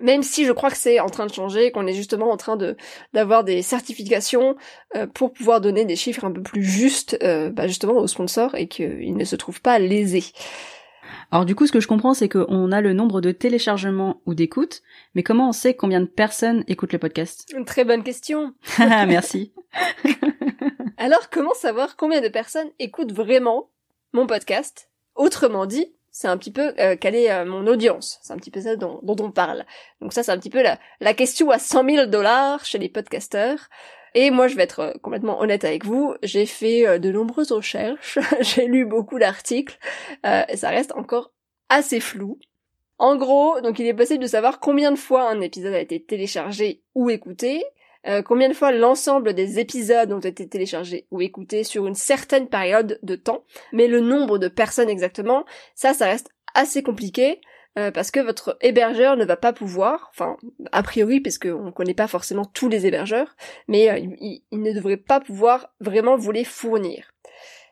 Même 0.00 0.22
si 0.22 0.44
je 0.44 0.52
crois 0.52 0.70
que 0.70 0.76
c'est 0.76 1.00
en 1.00 1.08
train 1.08 1.26
de 1.26 1.32
changer, 1.32 1.70
qu'on 1.72 1.86
est 1.86 1.94
justement 1.94 2.30
en 2.30 2.36
train 2.36 2.56
de 2.56 2.76
d'avoir 3.14 3.44
des 3.44 3.62
certifications 3.62 4.54
euh, 4.94 5.06
pour 5.06 5.32
pouvoir 5.32 5.60
donner 5.60 5.86
des 5.86 5.96
chiffres 5.96 6.24
un 6.24 6.32
peu 6.32 6.42
plus 6.42 6.62
justes, 6.62 7.18
euh, 7.22 7.50
bah, 7.50 7.66
justement 7.66 7.94
aux 7.94 8.06
sponsors 8.06 8.54
et 8.54 8.68
qu'ils 8.68 9.16
ne 9.16 9.24
se 9.24 9.36
trouvent 9.36 9.62
pas 9.62 9.78
lésés. 9.78 10.24
Alors 11.30 11.44
du 11.44 11.54
coup, 11.54 11.66
ce 11.66 11.72
que 11.72 11.80
je 11.80 11.88
comprends, 11.88 12.14
c'est 12.14 12.28
qu'on 12.28 12.72
a 12.72 12.80
le 12.80 12.92
nombre 12.92 13.20
de 13.20 13.32
téléchargements 13.32 14.20
ou 14.26 14.34
d'écoutes, 14.34 14.82
mais 15.14 15.22
comment 15.22 15.48
on 15.48 15.52
sait 15.52 15.74
combien 15.74 16.00
de 16.00 16.06
personnes 16.06 16.64
écoutent 16.68 16.92
le 16.92 16.98
podcast? 16.98 17.52
Une 17.56 17.64
très 17.64 17.84
bonne 17.84 18.02
question. 18.02 18.54
Merci. 18.78 19.52
Alors, 20.98 21.28
comment 21.30 21.54
savoir 21.54 21.96
combien 21.96 22.20
de 22.20 22.28
personnes 22.28 22.70
écoutent 22.78 23.12
vraiment 23.12 23.70
mon 24.12 24.26
podcast? 24.26 24.90
Autrement 25.14 25.66
dit, 25.66 25.92
c'est 26.10 26.28
un 26.28 26.38
petit 26.38 26.50
peu 26.50 26.72
euh, 26.78 26.96
quelle 26.98 27.14
est 27.14 27.30
euh, 27.30 27.44
mon 27.44 27.66
audience? 27.66 28.18
C'est 28.22 28.32
un 28.32 28.38
petit 28.38 28.50
peu 28.50 28.60
ça 28.62 28.76
dont, 28.76 29.00
on 29.06 29.30
parle. 29.30 29.66
Donc 30.00 30.14
ça, 30.14 30.22
c'est 30.22 30.32
un 30.32 30.38
petit 30.38 30.50
peu 30.50 30.62
la, 30.62 30.78
la 31.00 31.12
question 31.12 31.50
à 31.50 31.58
100 31.58 31.84
000 31.88 32.06
dollars 32.06 32.64
chez 32.64 32.78
les 32.78 32.88
podcasteurs. 32.88 33.68
Et 34.18 34.30
moi, 34.30 34.48
je 34.48 34.56
vais 34.56 34.62
être 34.62 34.80
euh, 34.80 34.92
complètement 35.02 35.40
honnête 35.42 35.64
avec 35.64 35.84
vous, 35.84 36.14
j'ai 36.22 36.46
fait 36.46 36.86
euh, 36.86 36.98
de 36.98 37.12
nombreuses 37.12 37.52
recherches, 37.52 38.18
j'ai 38.40 38.66
lu 38.66 38.86
beaucoup 38.86 39.18
d'articles, 39.18 39.78
euh, 40.24 40.42
et 40.48 40.56
ça 40.56 40.70
reste 40.70 40.92
encore 40.92 41.32
assez 41.68 42.00
flou. 42.00 42.38
En 42.96 43.16
gros, 43.16 43.60
donc 43.60 43.78
il 43.78 43.86
est 43.86 43.92
possible 43.92 44.22
de 44.22 44.26
savoir 44.26 44.58
combien 44.58 44.90
de 44.90 44.96
fois 44.96 45.28
un 45.28 45.42
épisode 45.42 45.74
a 45.74 45.80
été 45.80 46.02
téléchargé 46.02 46.82
ou 46.94 47.10
écouté, 47.10 47.62
combien 48.24 48.48
de 48.48 48.54
fois 48.54 48.70
l'ensemble 48.70 49.34
des 49.34 49.58
épisodes 49.58 50.12
ont 50.12 50.20
été 50.20 50.48
téléchargés 50.48 51.06
ou 51.10 51.20
écoutés 51.20 51.64
sur 51.64 51.88
une 51.88 51.96
certaine 51.96 52.48
période 52.48 53.00
de 53.02 53.16
temps, 53.16 53.42
mais 53.72 53.88
le 53.88 54.00
nombre 54.00 54.38
de 54.38 54.48
personnes 54.48 54.88
exactement, 54.88 55.44
ça, 55.74 55.92
ça 55.92 56.06
reste 56.06 56.30
assez 56.54 56.82
compliqué. 56.82 57.40
Euh, 57.78 57.90
parce 57.90 58.10
que 58.10 58.20
votre 58.20 58.56
hébergeur 58.62 59.16
ne 59.16 59.24
va 59.26 59.36
pas 59.36 59.52
pouvoir, 59.52 60.08
enfin 60.10 60.38
a 60.72 60.82
priori 60.82 61.20
parce 61.20 61.36
qu'on 61.36 61.64
ne 61.64 61.70
connaît 61.70 61.92
pas 61.92 62.08
forcément 62.08 62.46
tous 62.46 62.70
les 62.70 62.86
hébergeurs, 62.86 63.36
mais 63.68 63.90
euh, 63.90 63.98
il, 63.98 64.42
ne 64.52 64.72
devrait 64.72 64.96
pas 64.96 65.20
pouvoir 65.20 65.74
vraiment 65.80 66.16
vous 66.16 66.32
les 66.32 66.44
fournir. 66.44 67.12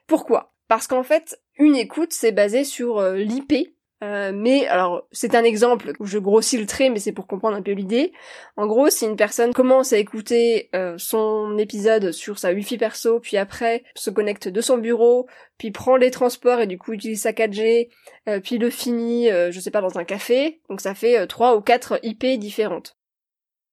Pourquoi? 0.07 0.53
Parce 0.69 0.87
qu'en 0.87 1.05
fait, 1.05 1.41
une 1.57 1.75
écoute 1.75 2.13
c'est 2.13 2.33
basé 2.33 2.65
sur 2.65 2.99
euh, 2.99 3.17
l'IP 3.17 3.75
euh, 4.05 4.33
mais 4.35 4.67
alors, 4.67 5.07
c'est 5.13 5.35
un 5.35 5.45
exemple 5.45 5.93
où 5.99 6.05
je 6.05 6.19
grossis 6.19 6.59
le 6.59 6.67
trait, 6.67 6.91
mais 6.91 6.99
c'est 6.99 7.13
pour 7.13 7.27
comprendre 7.27 7.57
un 7.57 7.63
peu 7.63 7.73
l'idée. 7.73 8.13
En 8.57 8.67
gros, 8.67 8.91
si 8.91 9.07
une 9.07 9.17
personne 9.17 9.55
commence 9.55 9.95
à 9.95 9.99
écouter 9.99 10.69
euh, 10.75 10.97
son 10.99 11.57
épisode 11.57 12.13
sur 12.13 12.39
sa 12.39 12.53
Wi-Fi 12.53 12.77
perso, 12.77 13.19
puis 13.21 13.39
après 13.39 13.83
se 13.95 14.11
connecte 14.11 14.49
de 14.49 14.61
son 14.61 14.77
bureau, 14.77 15.27
puis 15.57 15.71
prend 15.71 15.97
les 15.97 16.11
transports 16.11 16.61
et 16.61 16.67
du 16.67 16.77
coup 16.77 16.93
utilise 16.93 17.23
sa 17.23 17.33
4G, 17.33 17.89
euh, 18.29 18.41
puis 18.41 18.59
le 18.59 18.69
finit, 18.69 19.29
je 19.29 19.61
sais 19.61 19.71
pas, 19.71 19.81
dans 19.81 19.99
un 19.99 20.05
café, 20.05 20.61
donc 20.69 20.83
ça 20.83 20.95
fait 20.95 21.27
trois 21.27 21.57
ou 21.57 21.63
quatre 21.63 21.99
IP 22.03 22.27
différentes. 22.39 22.97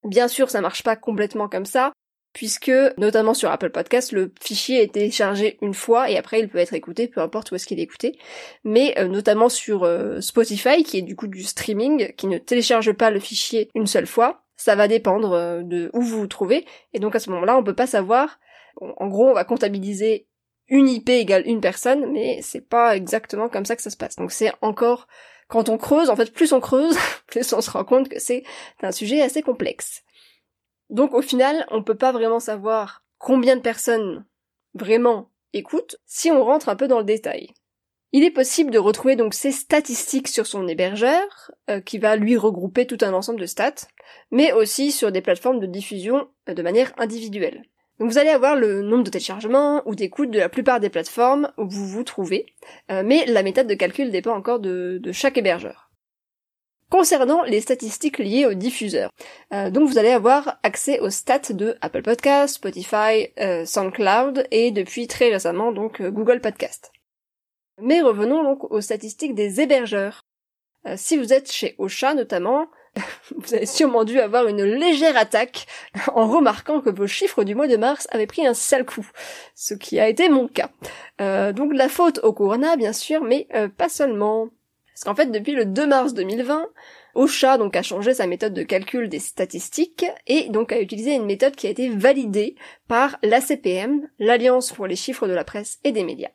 Bien 0.06 0.28
sûr, 0.28 0.50
ça 0.50 0.62
marche 0.62 0.84
pas 0.84 0.96
complètement 0.96 1.50
comme 1.50 1.66
ça, 1.66 1.92
puisque 2.34 2.72
notamment 2.98 3.34
sur 3.34 3.52
Apple 3.52 3.72
Podcast, 3.72 4.12
le 4.12 4.34
fichier 4.42 4.84
est 4.84 4.94
téléchargé 4.94 5.58
une 5.62 5.74
fois 5.74 6.10
et 6.10 6.18
après 6.18 6.40
il 6.40 6.50
peut 6.50 6.58
être 6.58 6.74
écouté, 6.74 7.08
peu 7.08 7.22
importe 7.22 7.52
où 7.52 7.56
est-ce 7.56 7.66
qu'il 7.66 7.80
est 7.80 7.84
écouté. 7.84 8.18
Mais 8.64 8.98
euh, 8.98 9.08
notamment 9.08 9.50
sur 9.50 9.84
euh, 9.84 10.22
Spotify, 10.22 10.84
qui 10.84 10.98
est 10.98 11.02
du 11.02 11.16
coup 11.16 11.28
du 11.28 11.44
streaming, 11.44 12.14
qui 12.16 12.28
ne 12.28 12.38
télécharge 12.38 12.94
pas 12.94 13.10
le 13.10 13.20
fichier 13.20 13.70
une 13.76 13.88
seule 13.88 14.08
fois, 14.08 14.44
ça 14.56 14.76
va 14.76 14.88
dépendre 14.88 15.34
euh, 15.34 15.62
de 15.64 15.90
où 15.94 16.02
vous 16.02 16.20
vous 16.20 16.28
trouvez. 16.28 16.66
Et 16.94 17.00
donc 17.00 17.16
à 17.16 17.20
ce 17.20 17.30
moment-là, 17.32 17.58
on 17.58 17.64
peut 17.64 17.76
pas 17.76 17.88
savoir. 17.88 18.40
en 18.80 19.08
gros, 19.08 19.30
on 19.30 19.34
va 19.34 19.44
comptabiliser 19.44 20.28
une 20.72 20.88
IP 20.88 21.10
égale 21.10 21.44
une 21.46 21.60
personne, 21.60 22.12
mais 22.14 22.40
c'est 22.42 22.68
pas 22.68 22.96
exactement 22.96 23.50
comme 23.50 23.66
ça 23.66 23.76
que 23.76 23.82
ça 23.82 23.90
se 23.90 23.98
passe. 23.98 24.16
Donc 24.16 24.32
c'est 24.32 24.54
encore 24.62 25.08
quand 25.52 25.68
on 25.68 25.78
creuse, 25.78 26.10
en 26.10 26.16
fait, 26.16 26.34
plus 26.34 26.54
on 26.54 26.62
creuse, 26.62 26.98
plus 27.28 27.54
on 27.54 27.62
se 27.62 27.70
rend 27.70 27.84
compte 27.84 28.10
que 28.10 28.20
c'est 28.20 28.44
un 28.82 28.92
sujet 28.92 29.22
assez 29.22 29.42
complexe. 29.42 30.02
Donc 30.92 31.14
au 31.14 31.22
final, 31.22 31.66
on 31.72 31.84
peut 31.84 31.96
pas 31.96 32.12
vraiment 32.12 32.40
savoir 32.40 33.04
combien 33.18 33.56
de 33.56 33.62
personnes 33.62 34.26
vraiment 34.74 35.32
écoutent 35.54 35.98
si 36.06 36.32
on 36.32 36.44
rentre 36.44 36.70
un 36.70 36.76
peu 36.76 36.88
dans 36.88 37.00
le 37.00 37.06
détail. 37.06 37.54
Il 38.14 38.24
est 38.24 38.32
possible 38.32 38.72
de 38.72 38.78
retrouver 38.78 39.16
donc 39.16 39.34
ces 39.34 39.52
statistiques 39.52 40.28
sur 40.28 40.46
son 40.46 40.68
hébergeur, 40.68 41.52
euh, 41.70 41.80
qui 41.80 41.98
va 41.98 42.18
lui 42.18 42.36
regrouper 42.36 42.86
tout 42.86 42.98
un 43.02 43.14
ensemble 43.14 43.40
de 43.40 43.46
stats, 43.46 43.88
mais 44.32 44.52
aussi 44.52 44.92
sur 44.92 45.14
des 45.14 45.22
plateformes 45.22 45.62
de 45.62 45.66
diffusion 45.66 46.28
euh, 46.50 46.54
de 46.54 46.62
manière 46.62 46.92
individuelle. 46.98 47.64
Donc 48.00 48.10
vous 48.10 48.18
allez 48.18 48.30
avoir 48.30 48.56
le 48.56 48.82
nombre 48.82 49.04
de 49.04 49.12
téléchargements 49.12 49.84
ou 49.86 49.96
d'écoutes 49.96 50.32
de 50.32 50.40
la 50.40 50.50
plupart 50.50 50.80
des 50.80 50.90
plateformes 50.90 51.52
où 51.58 51.70
vous 51.70 51.88
vous 51.88 52.04
trouvez, 52.04 52.48
euh, 52.90 53.04
mais 53.06 53.26
la 53.28 53.44
méthode 53.44 53.68
de 53.68 53.76
calcul 53.76 54.12
dépend 54.12 54.36
encore 54.36 54.60
de, 54.60 55.00
chaque 55.14 55.38
hébergeur. 55.38 55.91
Concernant 56.92 57.44
les 57.44 57.62
statistiques 57.62 58.20
liées 58.20 58.46
aux 58.46 58.54
diffuseurs, 58.54 59.10
donc 59.50 59.90
vous 59.90 59.98
allez 59.98 60.12
avoir 60.12 60.60
accès 60.62 61.00
aux 61.00 61.10
stats 61.10 61.54
de 61.54 61.78
Apple 61.80 62.02
Podcast, 62.02 62.56
Spotify, 62.56 63.30
SoundCloud 63.66 64.46
et 64.52 64.72
depuis 64.72 65.08
très 65.08 65.30
récemment 65.30 65.72
donc 65.72 66.02
Google 66.02 66.42
Podcast. 66.42 66.92
Mais 67.82 68.02
revenons 68.02 68.44
donc 68.44 68.72
aux 68.72 68.82
statistiques 68.82 69.36
des 69.36 69.60
hébergeurs. 69.60 70.22
Euh, 70.88 70.96
si 70.98 71.18
vous 71.18 71.34
êtes 71.34 71.52
chez 71.52 71.76
Ocha 71.80 72.14
notamment, 72.14 72.68
vous 73.36 73.54
avez 73.54 73.66
sûrement 73.66 74.04
dû 74.04 74.20
avoir 74.20 74.48
une 74.48 74.64
légère 74.64 75.18
attaque 75.18 75.66
en 76.14 76.28
remarquant 76.28 76.82
que 76.82 76.90
vos 76.90 77.08
chiffres 77.08 77.44
du 77.44 77.56
mois 77.56 77.68
de 77.68 77.78
mars 77.78 78.08
avaient 78.12 78.28
pris 78.28 78.46
un 78.46 78.54
sale 78.54 78.86
coup, 78.86 79.08
ce 79.56 79.74
qui 79.74 80.00
a 80.00 80.08
été 80.08 80.30
mon 80.30 80.48
cas. 80.48 80.70
Euh, 81.22 81.54
donc 81.54 81.74
la 81.74 81.90
faute 81.90 82.20
au 82.24 82.34
Corona 82.34 82.76
bien 82.76 82.94
sûr, 82.94 83.24
mais 83.24 83.48
euh, 83.54 83.68
pas 83.68 83.90
seulement. 83.90 84.50
Parce 85.02 85.18
qu'en 85.18 85.24
fait 85.24 85.32
depuis 85.32 85.54
le 85.54 85.66
2 85.66 85.88
mars 85.88 86.14
2020, 86.14 86.70
Ocha 87.16 87.58
donc 87.58 87.76
a 87.76 87.82
changé 87.82 88.14
sa 88.14 88.28
méthode 88.28 88.54
de 88.54 88.62
calcul 88.62 89.10
des 89.10 89.18
statistiques 89.18 90.06
et 90.28 90.50
donc 90.50 90.72
a 90.72 90.80
utilisé 90.80 91.16
une 91.16 91.26
méthode 91.26 91.56
qui 91.56 91.66
a 91.66 91.72
été 91.72 91.90
validée 91.90 92.56
par 92.88 93.18
l'ACPM, 93.24 94.08
l'Alliance 94.20 94.72
pour 94.72 94.86
les 94.86 94.96
chiffres 94.96 95.28
de 95.28 95.34
la 95.34 95.44
presse 95.44 95.80
et 95.84 95.92
des 95.92 96.04
médias. 96.04 96.30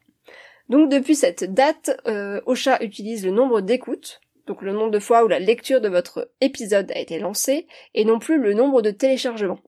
Donc 0.69 0.91
depuis 0.91 1.15
cette 1.15 1.55
date, 1.55 1.97
euh, 2.09 2.41
Ocha 2.47 2.83
utilise 2.83 3.25
le 3.25 3.31
nombre 3.31 3.61
d'écoutes, 3.61 4.21
donc 4.49 4.63
le 4.63 4.73
nombre 4.73 4.91
de 4.91 4.99
fois 4.99 5.23
où 5.23 5.29
la 5.29 5.39
lecture 5.39 5.81
de 5.81 5.89
votre 5.89 6.33
épisode 6.41 6.91
a 6.91 6.99
été 6.99 7.21
lancée, 7.21 7.69
et 7.95 8.05
non 8.05 8.19
plus 8.19 8.37
le 8.37 8.53
nombre 8.53 8.83
de 8.83 8.91
téléchargements. 8.91 9.61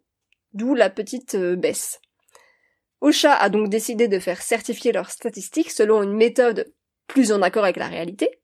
D'où 0.55 0.75
la 0.75 0.91
petite 0.91 1.37
euh, 1.37 1.55
baisse. 1.55 2.01
Ocha 3.01 3.33
a 3.33 3.49
donc 3.49 3.69
décidé 3.69 4.09
de 4.09 4.19
faire 4.19 4.43
certifier 4.43 4.91
leurs 4.91 5.11
statistiques 5.11 5.71
selon 5.71 6.03
une 6.03 6.17
méthode 6.17 6.73
plus 7.07 7.31
en 7.31 7.43
accord 7.43 7.63
avec 7.63 7.77
la 7.77 7.87
réalité, 7.87 8.41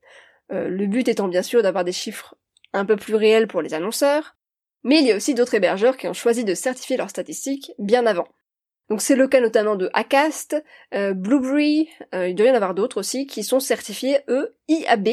euh, 0.51 0.67
le 0.69 0.87
but 0.87 1.07
étant 1.07 1.27
bien 1.27 1.41
sûr 1.41 1.63
d'avoir 1.63 1.83
des 1.83 1.91
chiffres 1.91 2.35
un 2.73 2.85
peu 2.85 2.95
plus 2.95 3.15
réels 3.15 3.47
pour 3.47 3.61
les 3.61 3.73
annonceurs, 3.73 4.35
mais 4.83 4.99
il 4.99 5.05
y 5.05 5.11
a 5.11 5.15
aussi 5.15 5.33
d'autres 5.33 5.55
hébergeurs 5.55 5.97
qui 5.97 6.07
ont 6.07 6.13
choisi 6.13 6.43
de 6.43 6.53
certifier 6.53 6.97
leurs 6.97 7.09
statistiques 7.09 7.71
bien 7.79 8.05
avant. 8.05 8.27
Donc 8.89 9.01
c'est 9.01 9.15
le 9.15 9.27
cas 9.27 9.41
notamment 9.41 9.75
de 9.75 9.89
Acast, 9.93 10.61
euh, 10.93 11.13
Blueberry, 11.13 11.89
euh, 12.13 12.27
il 12.27 12.35
doit 12.35 12.47
y 12.47 12.51
en 12.51 12.55
avoir 12.55 12.75
d'autres 12.75 12.99
aussi, 12.99 13.25
qui 13.25 13.43
sont 13.43 13.59
certifiés, 13.59 14.19
eux, 14.27 14.55
IAB, 14.67 15.07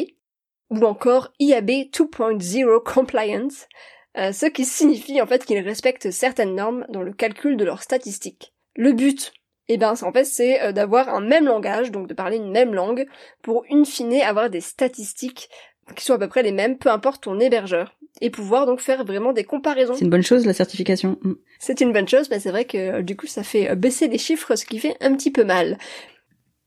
ou 0.71 0.85
encore 0.85 1.33
IAB 1.39 1.71
2.0 1.91 2.83
Compliance, 2.85 3.67
ce 4.15 4.47
qui 4.47 4.67
signifie 4.67 5.23
en 5.23 5.27
fait 5.27 5.45
qu'ils 5.45 5.59
respectent 5.61 6.11
certaines 6.11 6.55
normes 6.55 6.85
dans 6.91 7.03
le 7.03 7.13
calcul 7.15 7.57
de 7.57 7.65
leurs 7.65 7.83
statistiques. 7.83 8.53
Le 8.75 8.93
but, 8.93 9.33
eh 9.75 9.77
ben, 9.79 9.95
en 10.03 10.13
fait, 10.13 10.25
c'est 10.25 10.73
d'avoir 10.73 11.09
un 11.09 11.21
même 11.21 11.47
langage, 11.47 11.91
donc 11.91 12.09
de 12.09 12.15
parler 12.15 12.37
une 12.37 12.51
même 12.51 12.75
langue, 12.75 13.07
pour 13.43 13.65
in 13.71 13.85
fine 13.85 14.21
avoir 14.23 14.51
des 14.51 14.61
statistiques 14.61 15.49
qui 15.97 16.05
sont 16.05 16.15
à 16.15 16.19
peu 16.19 16.29
près 16.29 16.43
les 16.43 16.53
mêmes, 16.53 16.79
peu 16.79 16.91
importe 16.91 17.25
ton 17.25 17.39
hébergeur 17.41 17.97
et 18.21 18.31
pouvoir 18.31 18.67
donc 18.67 18.81
faire 18.81 19.05
vraiment 19.05 19.33
des 19.33 19.45
comparaisons. 19.45 19.95
C'est 19.95 20.05
une 20.05 20.11
bonne 20.11 20.23
chose 20.23 20.47
la 20.47 20.53
certification. 20.53 21.19
Mm. 21.23 21.33
C'est 21.59 21.81
une 21.81 21.93
bonne 21.93 22.09
chose, 22.09 22.29
mais 22.31 22.41
c'est 22.41 22.51
vrai 22.51 22.65
que 22.65 22.79
euh, 22.79 23.03
du 23.03 23.17
coup 23.17 23.27
ça 23.27 23.43
fait 23.43 23.71
euh, 23.71 23.75
baisser 23.75 24.09
les 24.09 24.19
chiffres, 24.19 24.55
ce 24.57 24.65
qui 24.65 24.79
fait 24.79 24.97
un 25.01 25.15
petit 25.15 25.31
peu 25.31 25.45
mal. 25.45 25.79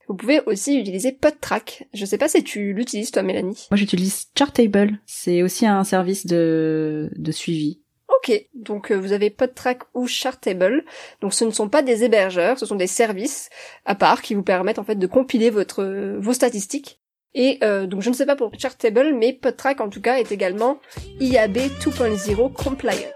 Vous 0.08 0.16
pouvez 0.16 0.42
aussi 0.46 0.80
utiliser 0.80 1.12
PodTrack. 1.12 1.88
Je 1.94 2.06
sais 2.06 2.18
pas 2.18 2.28
si 2.28 2.44
tu 2.44 2.74
l'utilises 2.74 3.12
toi 3.12 3.24
Mélanie. 3.24 3.68
Moi 3.72 3.78
j'utilise 3.78 4.28
Chartable. 4.38 5.00
C'est 5.06 5.42
aussi 5.42 5.66
un 5.66 5.84
service 5.84 6.28
de, 6.28 7.10
de 7.16 7.32
suivi. 7.32 7.82
Ok, 8.18 8.48
donc 8.54 8.92
euh, 8.92 8.96
vous 8.96 9.14
avez 9.14 9.30
PodTrack 9.30 9.84
ou 9.94 10.08
Chartable. 10.08 10.86
Donc 11.22 11.34
ce 11.34 11.46
ne 11.46 11.52
sont 11.52 11.70
pas 11.70 11.82
des 11.82 12.04
hébergeurs, 12.04 12.60
ce 12.60 12.66
sont 12.66 12.76
des 12.76 12.88
services 12.88 13.50
à 13.86 13.96
part 13.96 14.22
qui 14.22 14.34
vous 14.34 14.44
permettent 14.44 14.80
en 14.80 14.84
fait 14.84 14.96
de 14.96 15.08
compiler 15.08 15.50
votre 15.50 15.84
vos 16.20 16.34
statistiques 16.34 17.00
et 17.36 17.60
euh, 17.64 17.86
donc 17.86 18.02
je 18.02 18.10
ne 18.10 18.16
sais 18.16 18.26
pas 18.26 18.38
pour 18.38 18.50
Chartable, 18.58 19.14
mais 19.14 19.34
PodTrack 19.34 19.82
en 19.82 19.90
tout 19.90 20.02
cas 20.02 20.16
est 20.16 20.32
également 20.32 20.80
IAB 21.20 21.58
2.0 21.58 22.54
compliant. 22.54 23.10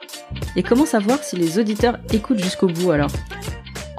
Et 0.57 0.63
comment 0.63 0.85
savoir 0.85 1.23
si 1.23 1.37
les 1.37 1.57
auditeurs 1.57 1.97
écoutent 2.11 2.39
jusqu'au 2.39 2.67
bout 2.67 2.91
alors? 2.91 3.11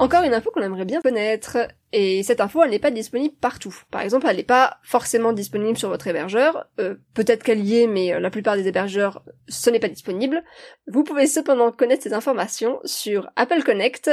Encore 0.01 0.23
une 0.23 0.33
info 0.33 0.49
qu'on 0.51 0.63
aimerait 0.63 0.85
bien 0.85 0.99
connaître, 1.01 1.57
et 1.93 2.23
cette 2.23 2.41
info 2.41 2.63
elle 2.63 2.71
n'est 2.71 2.79
pas 2.79 2.89
disponible 2.91 3.35
partout. 3.39 3.75
Par 3.91 4.01
exemple, 4.01 4.25
elle 4.27 4.37
n'est 4.37 4.43
pas 4.43 4.79
forcément 4.81 5.31
disponible 5.31 5.77
sur 5.77 5.89
votre 5.89 6.07
hébergeur, 6.07 6.65
euh, 6.79 6.95
peut-être 7.13 7.43
qu'elle 7.43 7.63
y 7.63 7.81
est, 7.81 7.87
mais 7.87 8.13
euh, 8.13 8.19
la 8.19 8.31
plupart 8.31 8.55
des 8.55 8.67
hébergeurs, 8.67 9.23
ce 9.47 9.69
n'est 9.69 9.79
pas 9.79 9.89
disponible. 9.89 10.43
Vous 10.87 11.03
pouvez 11.03 11.27
cependant 11.27 11.71
connaître 11.71 12.03
ces 12.03 12.13
informations 12.13 12.79
sur 12.83 13.29
Apple 13.35 13.61
Connect 13.63 14.09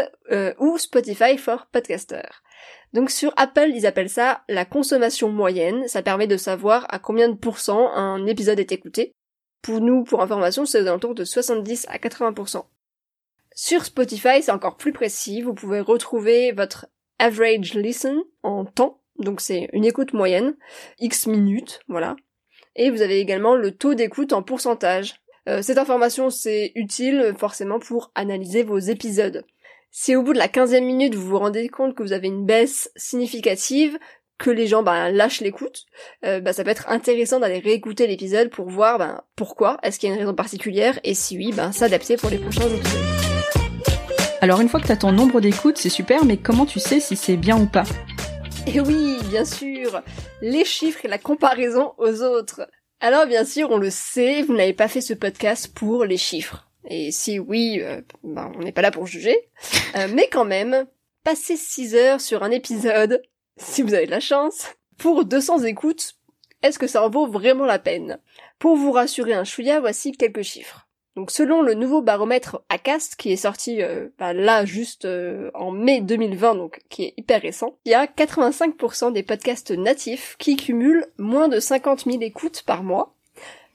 ou 0.59 0.77
Spotify 0.77 1.39
for 1.39 1.67
Podcasters. 1.73 2.43
Donc 2.93 3.11
sur 3.11 3.33
Apple, 3.37 3.71
ils 3.75 3.87
appellent 3.87 4.11
ça 4.11 4.43
la 4.49 4.65
consommation 4.65 5.31
moyenne. 5.31 5.87
Ça 5.89 6.03
permet 6.03 6.27
de 6.27 6.37
savoir 6.37 6.87
à 6.91 6.99
combien 6.99 7.29
de 7.29 7.37
pourcents 7.37 7.93
un 7.95 8.27
épisode 8.27 8.61
est 8.61 8.73
écouté. 8.73 9.13
Pour 9.63 9.81
nous, 9.81 10.05
pour 10.05 10.23
information, 10.23 10.67
c'est 10.67 10.83
aux 10.83 10.87
alentours 10.87 11.15
de 11.15 11.25
70 11.25 11.87
à 11.89 11.99
80%. 11.99 12.65
Sur 13.61 13.85
Spotify, 13.85 14.41
c'est 14.41 14.53
encore 14.53 14.77
plus 14.77 14.93
précis. 14.93 15.43
Vous 15.43 15.53
pouvez 15.53 15.81
retrouver 15.81 16.53
votre 16.53 16.87
average 17.19 17.75
listen 17.75 18.23
en 18.45 18.65
temps. 18.65 19.03
Donc 19.19 19.41
c'est 19.41 19.69
une 19.73 19.85
écoute 19.85 20.13
moyenne, 20.13 20.57
X 21.01 21.27
minutes, 21.27 21.81
voilà. 21.89 22.15
Et 22.77 22.89
vous 22.89 23.03
avez 23.03 23.19
également 23.19 23.57
le 23.57 23.73
taux 23.73 23.95
d'écoute 23.95 24.33
en 24.33 24.45
pourcentage. 24.45 25.17
Euh, 25.49 25.61
cette 25.61 25.79
information, 25.79 26.31
c'est 26.31 26.71
utile 26.77 27.35
forcément 27.37 27.81
pour 27.81 28.13
analyser 28.15 28.63
vos 28.63 28.79
épisodes. 28.79 29.45
Si 29.91 30.15
au 30.15 30.23
bout 30.23 30.35
de 30.35 30.39
la 30.39 30.47
quinzième 30.47 30.85
minute 30.85 31.17
vous 31.17 31.27
vous 31.27 31.39
rendez 31.41 31.69
compte 31.69 31.97
que 31.97 32.05
vous 32.05 32.13
avez 32.13 32.29
une 32.29 32.47
baisse 32.47 32.93
significative, 32.95 33.99
que 34.39 34.51
les 34.51 34.67
gens 34.67 34.83
ben, 34.83 35.11
lâchent 35.11 35.41
l'écoute, 35.41 35.85
euh, 36.25 36.41
ben, 36.41 36.53
ça 36.53 36.65
peut 36.65 36.71
être 36.71 36.89
intéressant 36.89 37.41
d'aller 37.41 37.59
réécouter 37.59 38.07
l'épisode 38.07 38.51
pour 38.51 38.69
voir 38.69 38.99
ben, 38.99 39.23
pourquoi, 39.37 39.79
est-ce 39.83 39.99
qu'il 39.99 40.09
y 40.09 40.13
a 40.13 40.15
une 40.15 40.21
raison 40.21 40.35
particulière, 40.35 40.99
et 41.05 41.15
si 41.15 41.37
oui, 41.37 41.53
ben, 41.53 41.73
s'adapter 41.73 42.17
pour 42.17 42.31
les 42.31 42.39
prochains 42.39 42.69
épisodes. 42.69 43.01
Alors 44.41 44.61
une 44.61 44.69
fois 44.69 44.81
que 44.81 44.87
tu 44.87 44.93
as 44.93 44.97
ton 44.97 45.11
nombre 45.11 45.41
d'écoutes, 45.41 45.79
c'est 45.79 45.89
super, 45.89 46.25
mais 46.25 46.37
comment 46.37 46.65
tu 46.65 46.79
sais 46.79 47.01
si 47.01 47.17
c'est 47.17 47.37
bien 47.37 47.61
ou 47.61 47.67
pas? 47.67 47.85
Eh 48.67 48.81
oui, 48.81 49.17
bien 49.29 49.45
sûr, 49.45 50.03
les 50.41 50.65
chiffres 50.65 51.05
et 51.05 51.09
la 51.09 51.19
comparaison 51.19 51.95
aux 51.99 52.23
autres. 52.23 52.69
Alors 53.01 53.27
bien 53.27 53.45
sûr, 53.45 53.71
on 53.71 53.79
le 53.79 53.91
sait, 53.91 54.43
vous 54.43 54.55
n'avez 54.55 54.75
pas 54.75 54.89
fait 54.89 55.01
ce 55.01 55.15
podcast 55.15 55.73
pour 55.75 56.05
les 56.05 56.17
chiffres. 56.17 56.69
Et 56.89 57.11
si 57.11 57.39
oui, 57.39 57.81
euh, 57.83 58.01
ben, 58.23 58.53
on 58.57 58.61
n'est 58.61 58.73
pas 58.73 58.83
là 58.83 58.91
pour 58.91 59.07
juger. 59.07 59.37
Euh, 59.97 60.07
mais 60.13 60.29
quand 60.31 60.45
même, 60.45 60.87
passer 61.25 61.57
6 61.57 61.95
heures 61.95 62.21
sur 62.21 62.43
un 62.43 62.51
épisode, 62.51 63.23
si 63.59 63.83
vous 63.83 63.95
avez 63.95 64.07
de 64.07 64.11
la 64.11 64.21
chance, 64.21 64.69
pour 64.99 65.25
200 65.25 65.65
écoutes, 65.65 66.15
est-ce 66.63 66.79
que 66.79 66.87
ça 66.87 67.05
en 67.05 67.11
vaut 67.11 67.27
vraiment 67.27 67.67
la 67.67 67.79
peine? 67.79 68.19
Pour 68.59 68.77
vous 68.77 68.91
rassurer 68.93 69.35
un 69.35 69.45
chouïa, 69.45 69.81
voici 69.81 70.13
quelques 70.13 70.43
chiffres. 70.43 70.89
Donc 71.19 71.33
selon 71.33 71.63
le 71.63 71.75
nouveau 71.75 72.01
baromètre 72.01 72.63
ACAST 72.69 73.17
qui 73.17 73.33
est 73.33 73.37
sorti 73.37 73.83
euh, 73.83 74.09
ben, 74.21 74.33
là 74.33 74.65
juste 74.65 75.07
en 75.55 75.73
mai 75.73 76.01
2020, 76.01 76.55
donc 76.55 76.81
qui 76.91 77.05
est 77.05 77.15
hyper 77.17 77.43
récent, 77.43 77.77
il 77.85 77.91
y 77.91 77.95
a 77.95 78.07
85% 78.07 79.13
des 79.13 79.25
podcasts 79.25 79.73
natifs 79.73 80.37
qui 80.39 80.55
cumulent 80.55 81.07
moins 81.19 81.49
de 81.49 81.59
50 81.59 82.05
000 82.05 82.19
écoutes 82.21 82.63
par 82.63 82.85
mois, 82.85 83.17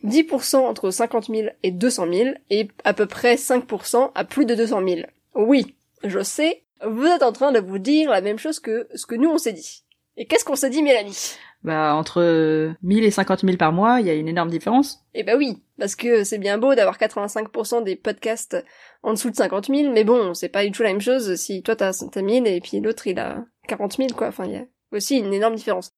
10% 0.05 0.55
entre 0.55 0.89
50 0.89 1.27
000 1.27 1.49
et 1.63 1.71
200 1.71 2.07
000, 2.13 2.29
et 2.49 2.69
à 2.85 2.93
peu 2.93 3.07
près 3.07 3.35
5% 3.35 4.11
à 4.15 4.23
plus 4.23 4.45
de 4.45 4.55
200 4.55 4.81
000. 4.87 5.01
Oui, 5.35 5.75
je 6.05 6.23
sais, 6.23 6.62
vous 6.85 7.05
êtes 7.05 7.23
en 7.23 7.31
train 7.31 7.51
de 7.51 7.59
vous 7.59 7.79
dire 7.79 8.09
la 8.09 8.21
même 8.21 8.39
chose 8.39 8.59
que 8.59 8.87
ce 8.93 9.05
que 9.05 9.15
nous 9.15 9.29
on 9.29 9.37
s'est 9.37 9.53
dit. 9.53 9.83
Et 10.15 10.25
qu'est-ce 10.25 10.45
qu'on 10.45 10.55
s'est 10.55 10.69
dit, 10.69 10.83
Mélanie? 10.83 11.37
Bah, 11.63 11.95
entre 11.95 12.73
1000 12.83 13.05
et 13.05 13.11
50 13.11 13.41
000 13.45 13.57
par 13.57 13.71
mois, 13.71 13.99
il 13.99 14.05
y 14.05 14.09
a 14.09 14.13
une 14.13 14.27
énorme 14.27 14.49
différence. 14.49 14.99
Eh 15.13 15.23
bah 15.23 15.35
oui, 15.37 15.63
parce 15.79 15.95
que 15.95 16.23
c'est 16.23 16.37
bien 16.37 16.57
beau 16.57 16.75
d'avoir 16.75 16.97
85% 16.97 17.83
des 17.83 17.95
podcasts 17.95 18.63
en 19.01 19.13
dessous 19.13 19.31
de 19.31 19.35
50 19.35 19.67
000, 19.67 19.91
mais 19.93 20.03
bon, 20.03 20.33
c'est 20.33 20.49
pas 20.49 20.65
du 20.65 20.71
tout 20.71 20.83
la 20.83 20.89
même 20.89 21.01
chose 21.01 21.35
si 21.35 21.63
toi 21.63 21.75
t'as 21.75 21.93
1000 22.15 22.47
et 22.47 22.59
puis 22.59 22.79
l'autre 22.79 23.07
il 23.07 23.17
a 23.17 23.45
40 23.67 23.97
000, 23.97 24.09
quoi. 24.09 24.27
Enfin, 24.27 24.45
il 24.45 24.51
y 24.51 24.57
a 24.57 24.65
aussi 24.91 25.17
une 25.17 25.33
énorme 25.33 25.55
différence. 25.55 25.91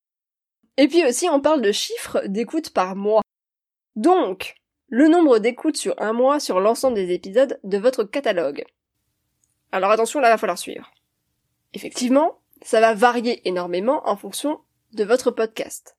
Et 0.77 0.87
puis 0.87 1.05
aussi, 1.05 1.27
on 1.29 1.41
parle 1.41 1.61
de 1.61 1.71
chiffres 1.71 2.21
d'écoute 2.27 2.71
par 2.71 2.95
mois. 2.95 3.21
Donc, 3.95 4.55
le 4.87 5.07
nombre 5.07 5.39
d'écoutes 5.39 5.77
sur 5.77 5.99
un 5.99 6.13
mois 6.13 6.39
sur 6.39 6.59
l'ensemble 6.59 6.95
des 6.95 7.11
épisodes 7.11 7.59
de 7.63 7.77
votre 7.77 8.03
catalogue. 8.03 8.63
Alors 9.75 9.91
attention, 9.91 10.21
là, 10.21 10.29
va 10.29 10.37
falloir 10.37 10.57
suivre. 10.57 10.89
Effectivement, 11.73 12.39
ça 12.61 12.79
va 12.79 12.93
varier 12.93 13.45
énormément 13.45 14.07
en 14.07 14.15
fonction 14.15 14.61
de 14.93 15.03
votre 15.03 15.31
podcast. 15.31 15.97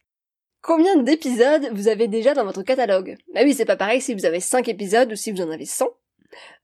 Combien 0.62 0.97
d'épisodes 0.97 1.68
vous 1.73 1.88
avez 1.88 2.09
déjà 2.09 2.33
dans 2.33 2.47
votre 2.47 2.62
catalogue? 2.62 3.18
Bah 3.35 3.42
oui, 3.45 3.52
c'est 3.52 3.66
pas 3.66 3.76
pareil 3.76 4.00
si 4.00 4.14
vous 4.14 4.25
avez 4.25 4.40
5 4.40 4.66
épisodes 4.68 5.12
ou 5.12 5.14
si 5.14 5.30
vous 5.30 5.42
en 5.42 5.50
avez 5.50 5.66
100. 5.66 5.90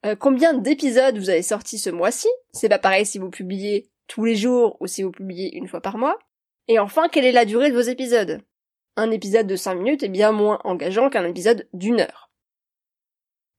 Euh, 0.06 0.16
combien 0.16 0.54
d'épisodes 0.54 1.18
vous 1.18 1.28
avez 1.28 1.42
sorti 1.42 1.76
ce 1.76 1.90
mois-ci? 1.90 2.28
C'est 2.54 2.70
pas 2.70 2.78
pareil 2.78 3.04
si 3.04 3.18
vous 3.18 3.28
publiez 3.28 3.90
tous 4.06 4.24
les 4.24 4.34
jours 4.34 4.78
ou 4.80 4.86
si 4.86 5.02
vous 5.02 5.12
publiez 5.12 5.54
une 5.54 5.68
fois 5.68 5.82
par 5.82 5.98
mois. 5.98 6.18
Et 6.66 6.78
enfin, 6.78 7.10
quelle 7.10 7.26
est 7.26 7.32
la 7.32 7.44
durée 7.44 7.70
de 7.70 7.76
vos 7.76 7.82
épisodes? 7.82 8.40
Un 8.96 9.10
épisode 9.10 9.46
de 9.46 9.56
5 9.56 9.74
minutes 9.74 10.02
est 10.02 10.08
bien 10.08 10.32
moins 10.32 10.60
engageant 10.64 11.10
qu'un 11.10 11.26
épisode 11.26 11.68
d'une 11.74 12.00
heure. 12.00 12.21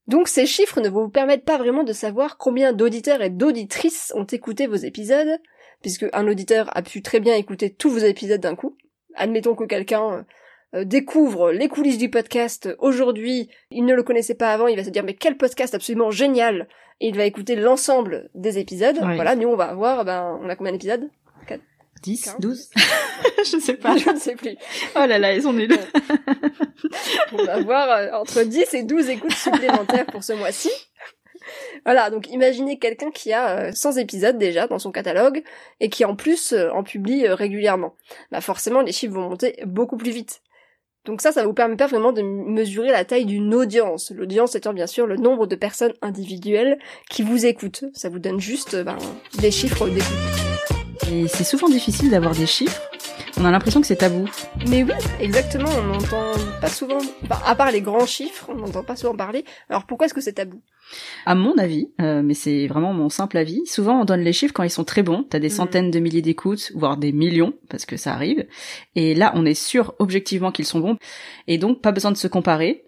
Donc 0.06 0.28
ces 0.28 0.46
chiffres 0.46 0.80
ne 0.80 0.88
vous 0.88 1.08
permettent 1.08 1.44
pas 1.44 1.58
vraiment 1.58 1.82
de 1.82 1.92
savoir 1.92 2.36
combien 2.36 2.72
d'auditeurs 2.72 3.22
et 3.22 3.30
d'auditrices 3.30 4.12
ont 4.14 4.24
écouté 4.24 4.66
vos 4.66 4.74
épisodes, 4.74 5.38
puisque 5.80 6.06
un 6.12 6.28
auditeur 6.28 6.70
a 6.76 6.82
pu 6.82 7.02
très 7.02 7.20
bien 7.20 7.34
écouter 7.34 7.70
tous 7.70 7.90
vos 7.90 7.98
épisodes 7.98 8.40
d'un 8.40 8.54
coup. 8.54 8.76
Admettons 9.14 9.54
que 9.54 9.64
quelqu'un 9.64 10.26
euh, 10.74 10.84
découvre 10.84 11.52
les 11.52 11.68
coulisses 11.68 11.98
du 11.98 12.10
podcast 12.10 12.68
aujourd'hui, 12.80 13.48
il 13.70 13.84
ne 13.84 13.94
le 13.94 14.02
connaissait 14.02 14.34
pas 14.34 14.52
avant, 14.52 14.66
il 14.66 14.76
va 14.76 14.84
se 14.84 14.90
dire 14.90 15.04
mais 15.04 15.14
quel 15.14 15.36
podcast 15.36 15.74
absolument 15.74 16.10
génial 16.10 16.68
et 17.00 17.08
il 17.08 17.16
va 17.16 17.24
écouter 17.24 17.56
l'ensemble 17.56 18.30
des 18.34 18.58
épisodes. 18.58 18.98
Voilà, 18.98 19.36
nous 19.36 19.48
on 19.48 19.56
va 19.56 19.64
avoir 19.64 20.04
ben 20.04 20.38
on 20.42 20.48
a 20.48 20.56
combien 20.56 20.72
d'épisodes? 20.72 21.08
10, 22.04 22.36
12 22.38 22.70
Je 23.50 23.58
sais 23.58 23.74
pas. 23.74 23.96
Je 23.96 24.10
ne 24.10 24.18
sais 24.18 24.34
plus. 24.34 24.56
Oh 24.94 25.06
là 25.06 25.18
là, 25.18 25.34
ils 25.34 25.42
sont 25.42 25.54
nuls. 25.54 25.76
on 27.32 27.44
va 27.44 27.54
avoir 27.54 27.90
euh, 27.90 28.10
entre 28.12 28.42
10 28.42 28.74
et 28.74 28.82
12 28.82 29.08
écoutes 29.08 29.32
supplémentaires 29.32 30.06
pour 30.06 30.22
ce 30.22 30.34
mois-ci. 30.34 30.70
Voilà, 31.84 32.10
donc 32.10 32.28
imaginez 32.30 32.78
quelqu'un 32.78 33.10
qui 33.10 33.32
a 33.32 33.72
100 33.72 33.96
euh, 33.96 34.00
épisodes 34.00 34.38
déjà 34.38 34.66
dans 34.66 34.78
son 34.78 34.92
catalogue 34.92 35.42
et 35.80 35.88
qui 35.88 36.04
en 36.04 36.14
plus 36.14 36.54
en 36.72 36.82
publie 36.82 37.26
régulièrement. 37.28 37.96
Bah 38.30 38.40
forcément 38.40 38.82
les 38.82 38.92
chiffres 38.92 39.14
vont 39.14 39.28
monter 39.28 39.56
beaucoup 39.64 39.96
plus 39.96 40.10
vite. 40.10 40.42
Donc 41.04 41.20
ça, 41.20 41.32
ça 41.32 41.44
vous 41.44 41.52
permet 41.52 41.76
pas 41.76 41.86
vraiment 41.86 42.12
de 42.12 42.22
mesurer 42.22 42.90
la 42.90 43.04
taille 43.04 43.26
d'une 43.26 43.52
audience. 43.54 44.10
L'audience 44.10 44.54
étant 44.54 44.72
bien 44.72 44.86
sûr 44.86 45.06
le 45.06 45.16
nombre 45.16 45.46
de 45.46 45.54
personnes 45.54 45.92
individuelles 46.00 46.78
qui 47.10 47.22
vous 47.22 47.44
écoutent. 47.44 47.84
Ça 47.92 48.08
vous 48.08 48.18
donne 48.18 48.40
juste 48.40 48.74
ben, 48.82 48.96
des 49.38 49.50
chiffres 49.50 49.86
d'écoute. 49.88 50.83
Et 51.12 51.28
c'est 51.28 51.44
souvent 51.44 51.68
difficile 51.68 52.10
d'avoir 52.10 52.34
des 52.34 52.46
chiffres 52.46 52.80
on 53.36 53.44
a 53.44 53.50
l'impression 53.50 53.80
que 53.80 53.86
c'est 53.86 53.96
tabou. 53.96 54.28
Mais 54.68 54.84
oui, 54.84 54.92
exactement, 55.20 55.68
on 55.78 55.82
n'entend 55.82 56.32
pas 56.60 56.68
souvent, 56.68 56.98
à 57.44 57.54
part 57.54 57.72
les 57.72 57.80
grands 57.80 58.06
chiffres, 58.06 58.46
on 58.48 58.54
n'entend 58.54 58.84
pas 58.84 58.96
souvent 58.96 59.16
parler. 59.16 59.44
Alors 59.68 59.86
pourquoi 59.86 60.06
est-ce 60.06 60.14
que 60.14 60.20
c'est 60.20 60.34
tabou? 60.34 60.60
À 61.26 61.34
mon 61.34 61.56
avis, 61.58 61.90
euh, 62.00 62.22
mais 62.22 62.34
c'est 62.34 62.66
vraiment 62.66 62.92
mon 62.92 63.08
simple 63.08 63.36
avis, 63.36 63.66
souvent 63.66 64.02
on 64.02 64.04
donne 64.04 64.20
les 64.20 64.32
chiffres 64.32 64.52
quand 64.54 64.62
ils 64.62 64.70
sont 64.70 64.84
très 64.84 65.02
bons, 65.02 65.24
t'as 65.28 65.38
des 65.38 65.48
mm. 65.48 65.50
centaines 65.50 65.90
de 65.90 65.98
milliers 65.98 66.22
d'écoutes, 66.22 66.72
voire 66.74 66.96
des 66.96 67.12
millions, 67.12 67.54
parce 67.68 67.86
que 67.86 67.96
ça 67.96 68.12
arrive, 68.12 68.46
et 68.94 69.14
là 69.14 69.32
on 69.34 69.44
est 69.46 69.54
sûr 69.54 69.94
objectivement 69.98 70.52
qu'ils 70.52 70.66
sont 70.66 70.80
bons, 70.80 70.96
et 71.48 71.58
donc 71.58 71.80
pas 71.80 71.92
besoin 71.92 72.12
de 72.12 72.16
se 72.16 72.28
comparer. 72.28 72.84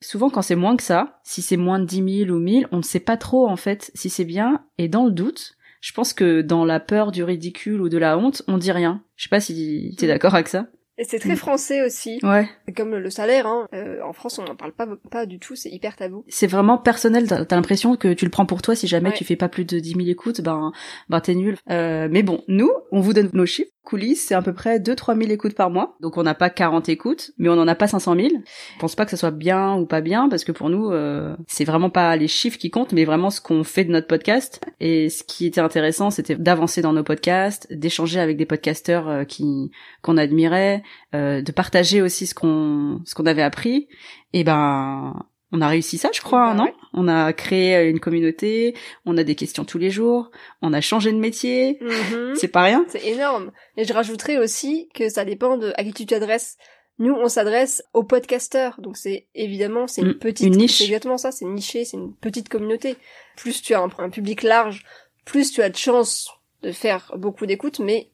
Souvent 0.00 0.30
quand 0.30 0.42
c'est 0.42 0.54
moins 0.54 0.76
que 0.76 0.84
ça, 0.84 1.18
si 1.24 1.42
c'est 1.42 1.56
moins 1.56 1.80
de 1.80 1.86
10 1.86 2.26
000 2.26 2.30
ou 2.30 2.38
1000, 2.38 2.68
on 2.70 2.76
ne 2.76 2.82
sait 2.82 3.00
pas 3.00 3.16
trop 3.16 3.48
en 3.48 3.56
fait 3.56 3.90
si 3.94 4.10
c'est 4.10 4.24
bien, 4.24 4.64
et 4.76 4.88
dans 4.88 5.06
le 5.06 5.10
doute, 5.10 5.57
je 5.80 5.92
pense 5.92 6.12
que 6.12 6.42
dans 6.42 6.64
la 6.64 6.80
peur 6.80 7.12
du 7.12 7.22
ridicule 7.22 7.80
ou 7.80 7.88
de 7.88 7.98
la 7.98 8.18
honte, 8.18 8.42
on 8.48 8.58
dit 8.58 8.72
rien. 8.72 9.02
Je 9.16 9.24
sais 9.24 9.28
pas 9.28 9.40
si 9.40 9.94
t'es 9.98 10.06
d'accord 10.06 10.34
avec 10.34 10.48
ça. 10.48 10.66
Et 11.00 11.04
c'est 11.04 11.20
très 11.20 11.34
mm. 11.34 11.36
français 11.36 11.86
aussi. 11.86 12.18
Ouais. 12.24 12.48
Comme 12.76 12.96
le 12.96 13.10
salaire, 13.10 13.46
hein. 13.46 13.68
Euh, 13.72 14.02
en 14.02 14.12
France, 14.12 14.40
on 14.40 14.44
n'en 14.44 14.56
parle 14.56 14.72
pas, 14.72 14.86
pas 15.10 15.26
du 15.26 15.38
tout, 15.38 15.54
c'est 15.54 15.70
hyper 15.70 15.94
tabou. 15.94 16.24
C'est 16.26 16.48
vraiment 16.48 16.76
personnel, 16.76 17.28
t'as, 17.28 17.54
l'impression 17.54 17.94
que 17.96 18.12
tu 18.12 18.24
le 18.24 18.30
prends 18.32 18.46
pour 18.46 18.62
toi, 18.62 18.74
si 18.74 18.88
jamais 18.88 19.12
tu 19.12 19.24
fais 19.24 19.36
pas 19.36 19.48
plus 19.48 19.64
de 19.64 19.78
10 19.78 19.94
000 19.94 20.00
écoutes, 20.08 20.40
ben, 20.40 20.72
ben 21.08 21.20
t'es 21.20 21.36
nul. 21.36 21.56
Euh, 21.70 22.08
mais 22.10 22.24
bon, 22.24 22.42
nous, 22.48 22.70
on 22.90 23.00
vous 23.00 23.12
donne 23.12 23.30
nos 23.32 23.46
chiffres, 23.46 23.70
coulisses, 23.88 24.26
c'est 24.26 24.34
à 24.34 24.42
peu 24.42 24.52
près 24.52 24.78
2-3 24.78 25.18
000 25.18 25.32
écoutes 25.32 25.54
par 25.54 25.70
mois. 25.70 25.96
Donc 26.00 26.18
on 26.18 26.22
n'a 26.22 26.34
pas 26.34 26.50
40 26.50 26.90
écoutes, 26.90 27.30
mais 27.38 27.48
on 27.48 27.56
n'en 27.56 27.66
a 27.66 27.74
pas 27.74 27.88
500 27.88 28.14
000. 28.16 28.28
Je 28.28 28.78
pense 28.78 28.94
pas 28.94 29.06
que 29.06 29.10
ça 29.10 29.16
soit 29.16 29.30
bien 29.30 29.76
ou 29.76 29.86
pas 29.86 30.02
bien, 30.02 30.28
parce 30.28 30.44
que 30.44 30.52
pour 30.52 30.68
nous, 30.68 30.90
euh, 30.90 31.34
c'est 31.46 31.64
vraiment 31.64 31.88
pas 31.88 32.14
les 32.16 32.28
chiffres 32.28 32.58
qui 32.58 32.70
comptent, 32.70 32.92
mais 32.92 33.06
vraiment 33.06 33.30
ce 33.30 33.40
qu'on 33.40 33.64
fait 33.64 33.84
de 33.84 33.90
notre 33.90 34.06
podcast. 34.06 34.60
Et 34.80 35.08
ce 35.08 35.24
qui 35.24 35.46
était 35.46 35.62
intéressant, 35.62 36.10
c'était 36.10 36.36
d'avancer 36.36 36.82
dans 36.82 36.92
nos 36.92 37.02
podcasts, 37.02 37.66
d'échanger 37.72 38.20
avec 38.20 38.36
des 38.36 38.46
podcasteurs 38.46 39.08
euh, 39.08 39.24
qui 39.24 39.70
qu'on 40.02 40.18
admirait, 40.18 40.82
euh, 41.14 41.40
de 41.40 41.52
partager 41.52 42.02
aussi 42.02 42.26
ce 42.26 42.34
qu'on 42.34 43.00
ce 43.06 43.14
qu'on 43.14 43.26
avait 43.26 43.42
appris. 43.42 43.88
Et 44.34 44.44
ben 44.44 45.14
on 45.50 45.62
a 45.62 45.68
réussi 45.68 45.96
ça, 45.96 46.10
je 46.12 46.20
crois, 46.20 46.52
bah 46.52 46.54
non? 46.54 46.72
On 46.92 47.08
a 47.08 47.32
créé 47.32 47.76
euh, 47.76 47.90
une 47.90 48.00
communauté, 48.00 48.74
on 49.04 49.16
a 49.16 49.24
des 49.24 49.34
questions 49.34 49.64
tous 49.64 49.78
les 49.78 49.90
jours, 49.90 50.30
on 50.62 50.72
a 50.72 50.80
changé 50.80 51.12
de 51.12 51.18
métier. 51.18 51.78
Mhm. 51.80 52.34
C'est 52.36 52.48
pas 52.48 52.62
rien. 52.62 52.84
C'est 52.88 53.06
énorme. 53.06 53.52
Et 53.76 53.84
je 53.84 53.92
rajouterais 53.92 54.38
aussi 54.38 54.88
que 54.94 55.08
ça 55.08 55.24
dépend 55.24 55.56
de 55.56 55.72
à 55.76 55.84
qui 55.84 55.92
tu 55.92 56.06
t'adresses. 56.06 56.56
Nous, 57.00 57.14
on 57.14 57.28
s'adresse 57.28 57.82
aux 57.94 58.02
podcasteurs, 58.02 58.80
donc 58.80 58.96
c'est 58.96 59.28
évidemment 59.34 59.86
c'est 59.86 60.02
une 60.02 60.08
mm, 60.08 60.18
petite 60.18 60.46
une 60.48 60.56
niche. 60.56 60.78
C'est 60.78 60.84
exactement 60.84 61.16
ça, 61.16 61.30
c'est 61.30 61.44
niché, 61.44 61.84
c'est 61.84 61.96
une 61.96 62.14
petite 62.14 62.48
communauté. 62.48 62.96
Plus 63.36 63.62
tu 63.62 63.74
as 63.74 63.80
un, 63.80 63.90
un 63.98 64.10
public 64.10 64.42
large, 64.42 64.84
plus 65.24 65.52
tu 65.52 65.62
as 65.62 65.70
de 65.70 65.76
chances 65.76 66.28
de 66.62 66.72
faire 66.72 67.12
beaucoup 67.16 67.46
d'écoutes, 67.46 67.78
mais 67.78 68.10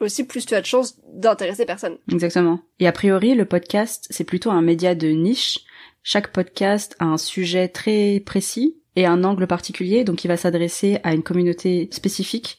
aussi 0.00 0.24
plus 0.24 0.44
tu 0.46 0.54
as 0.54 0.60
de 0.60 0.66
chances 0.66 0.98
d'intéresser 1.12 1.64
personne. 1.64 1.98
Exactement. 2.10 2.60
Et 2.80 2.86
a 2.86 2.92
priori, 2.92 3.34
le 3.34 3.44
podcast, 3.44 4.06
c'est 4.10 4.24
plutôt 4.24 4.50
un 4.50 4.62
média 4.62 4.94
de 4.94 5.08
niche 5.08 5.60
chaque 6.06 6.32
podcast 6.32 6.94
a 6.98 7.06
un 7.06 7.16
sujet 7.16 7.68
très 7.68 8.20
précis 8.20 8.76
et 8.94 9.06
un 9.06 9.24
angle 9.24 9.46
particulier, 9.46 10.04
donc 10.04 10.22
il 10.22 10.28
va 10.28 10.36
s'adresser 10.36 10.98
à 11.02 11.14
une 11.14 11.22
communauté 11.22 11.88
spécifique. 11.92 12.58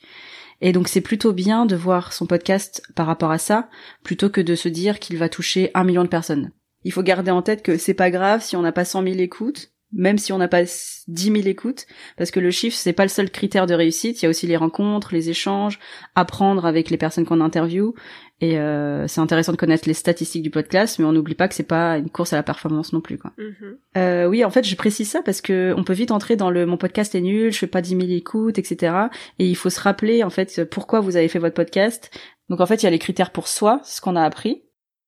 Et 0.62 0.72
donc 0.72 0.88
c'est 0.88 1.00
plutôt 1.00 1.32
bien 1.32 1.68
de 1.68 1.76
voir 1.76 2.12
son 2.12 2.26
podcast 2.26 2.82
par 2.96 3.06
rapport 3.06 3.30
à 3.30 3.38
ça, 3.38 3.70
plutôt 4.04 4.32
que 4.32 4.42
de 4.42 4.56
se 4.56 4.68
dire 4.68 5.00
qu'il 5.00 5.18
va 5.18 5.30
toucher 5.30 5.70
un 5.76 5.84
million 5.84 6.04
de 6.04 6.10
personnes. 6.10 6.54
Il 6.84 6.92
faut 6.92 7.04
garder 7.04 7.30
en 7.30 7.44
tête 7.44 7.62
que 7.62 7.78
c'est 7.78 7.94
pas 7.94 8.10
grave 8.10 8.42
si 8.42 8.56
on 8.56 8.64
n'a 8.64 8.72
pas 8.72 8.84
100 8.84 9.04
000 9.04 9.16
écoutes, 9.20 9.72
même 9.96 10.18
si 10.18 10.34
on 10.34 10.38
n'a 10.38 10.48
pas 10.48 10.64
10 10.64 11.08
000 11.08 11.36
écoutes, 11.48 11.88
parce 12.18 12.30
que 12.30 12.40
le 12.40 12.52
chiffre 12.52 12.78
c'est 12.78 12.94
pas 12.94 13.04
le 13.04 13.10
seul 13.10 13.32
critère 13.32 13.66
de 13.66 13.74
réussite. 13.74 14.22
Il 14.22 14.26
y 14.26 14.28
a 14.28 14.30
aussi 14.30 14.46
les 14.46 14.58
rencontres, 14.58 15.14
les 15.14 15.30
échanges, 15.30 15.80
apprendre 16.14 16.66
avec 16.66 16.90
les 16.90 16.98
personnes 16.98 17.26
qu'on 17.26 17.42
interviewe. 17.42 17.94
Et 18.42 18.60
euh, 18.60 19.08
c'est 19.08 19.22
intéressant 19.22 19.54
de 19.54 19.58
connaître 19.58 19.88
les 19.88 19.94
statistiques 19.94 20.44
du 20.44 20.50
podcast, 20.50 21.00
mais 21.00 21.06
on 21.06 21.14
n'oublie 21.14 21.36
pas 21.36 21.48
que 21.48 21.56
c'est 21.56 21.64
pas 21.64 21.98
une 21.98 22.10
course 22.10 22.34
à 22.34 22.36
la 22.36 22.44
performance 22.44 22.92
non 22.92 23.00
plus. 23.00 23.18
Quoi. 23.18 23.32
Mm-hmm. 23.38 23.78
Euh, 23.98 24.26
oui, 24.28 24.44
en 24.44 24.50
fait, 24.50 24.66
je 24.66 24.76
précise 24.76 25.10
ça 25.10 25.22
parce 25.24 25.40
que 25.40 25.74
on 25.78 25.86
peut 25.86 25.94
vite 25.94 26.12
entrer 26.12 26.36
dans 26.36 26.50
le 26.50 26.66
mon 26.66 26.76
podcast 26.76 27.16
est 27.16 27.22
nul, 27.22 27.54
je 27.54 27.60
fais 27.60 27.68
pas 27.68 27.82
10 27.82 27.96
000 27.96 28.02
écoutes, 28.10 28.60
etc. 28.60 28.94
Et 29.40 29.48
il 29.48 29.56
faut 29.56 29.70
se 29.70 29.80
rappeler 29.80 30.24
en 30.24 30.30
fait 30.30 30.70
pourquoi 30.70 31.00
vous 31.00 31.16
avez 31.16 31.30
fait 31.30 31.40
votre 31.40 31.56
podcast. 31.56 32.12
Donc 32.50 32.60
en 32.60 32.66
fait, 32.66 32.84
il 32.84 32.84
y 32.84 32.88
a 32.88 32.92
les 32.92 33.00
critères 33.00 33.32
pour 33.32 33.48
soi, 33.48 33.80
ce 33.86 34.02
qu'on 34.02 34.18
a 34.18 34.24
appris, 34.24 34.64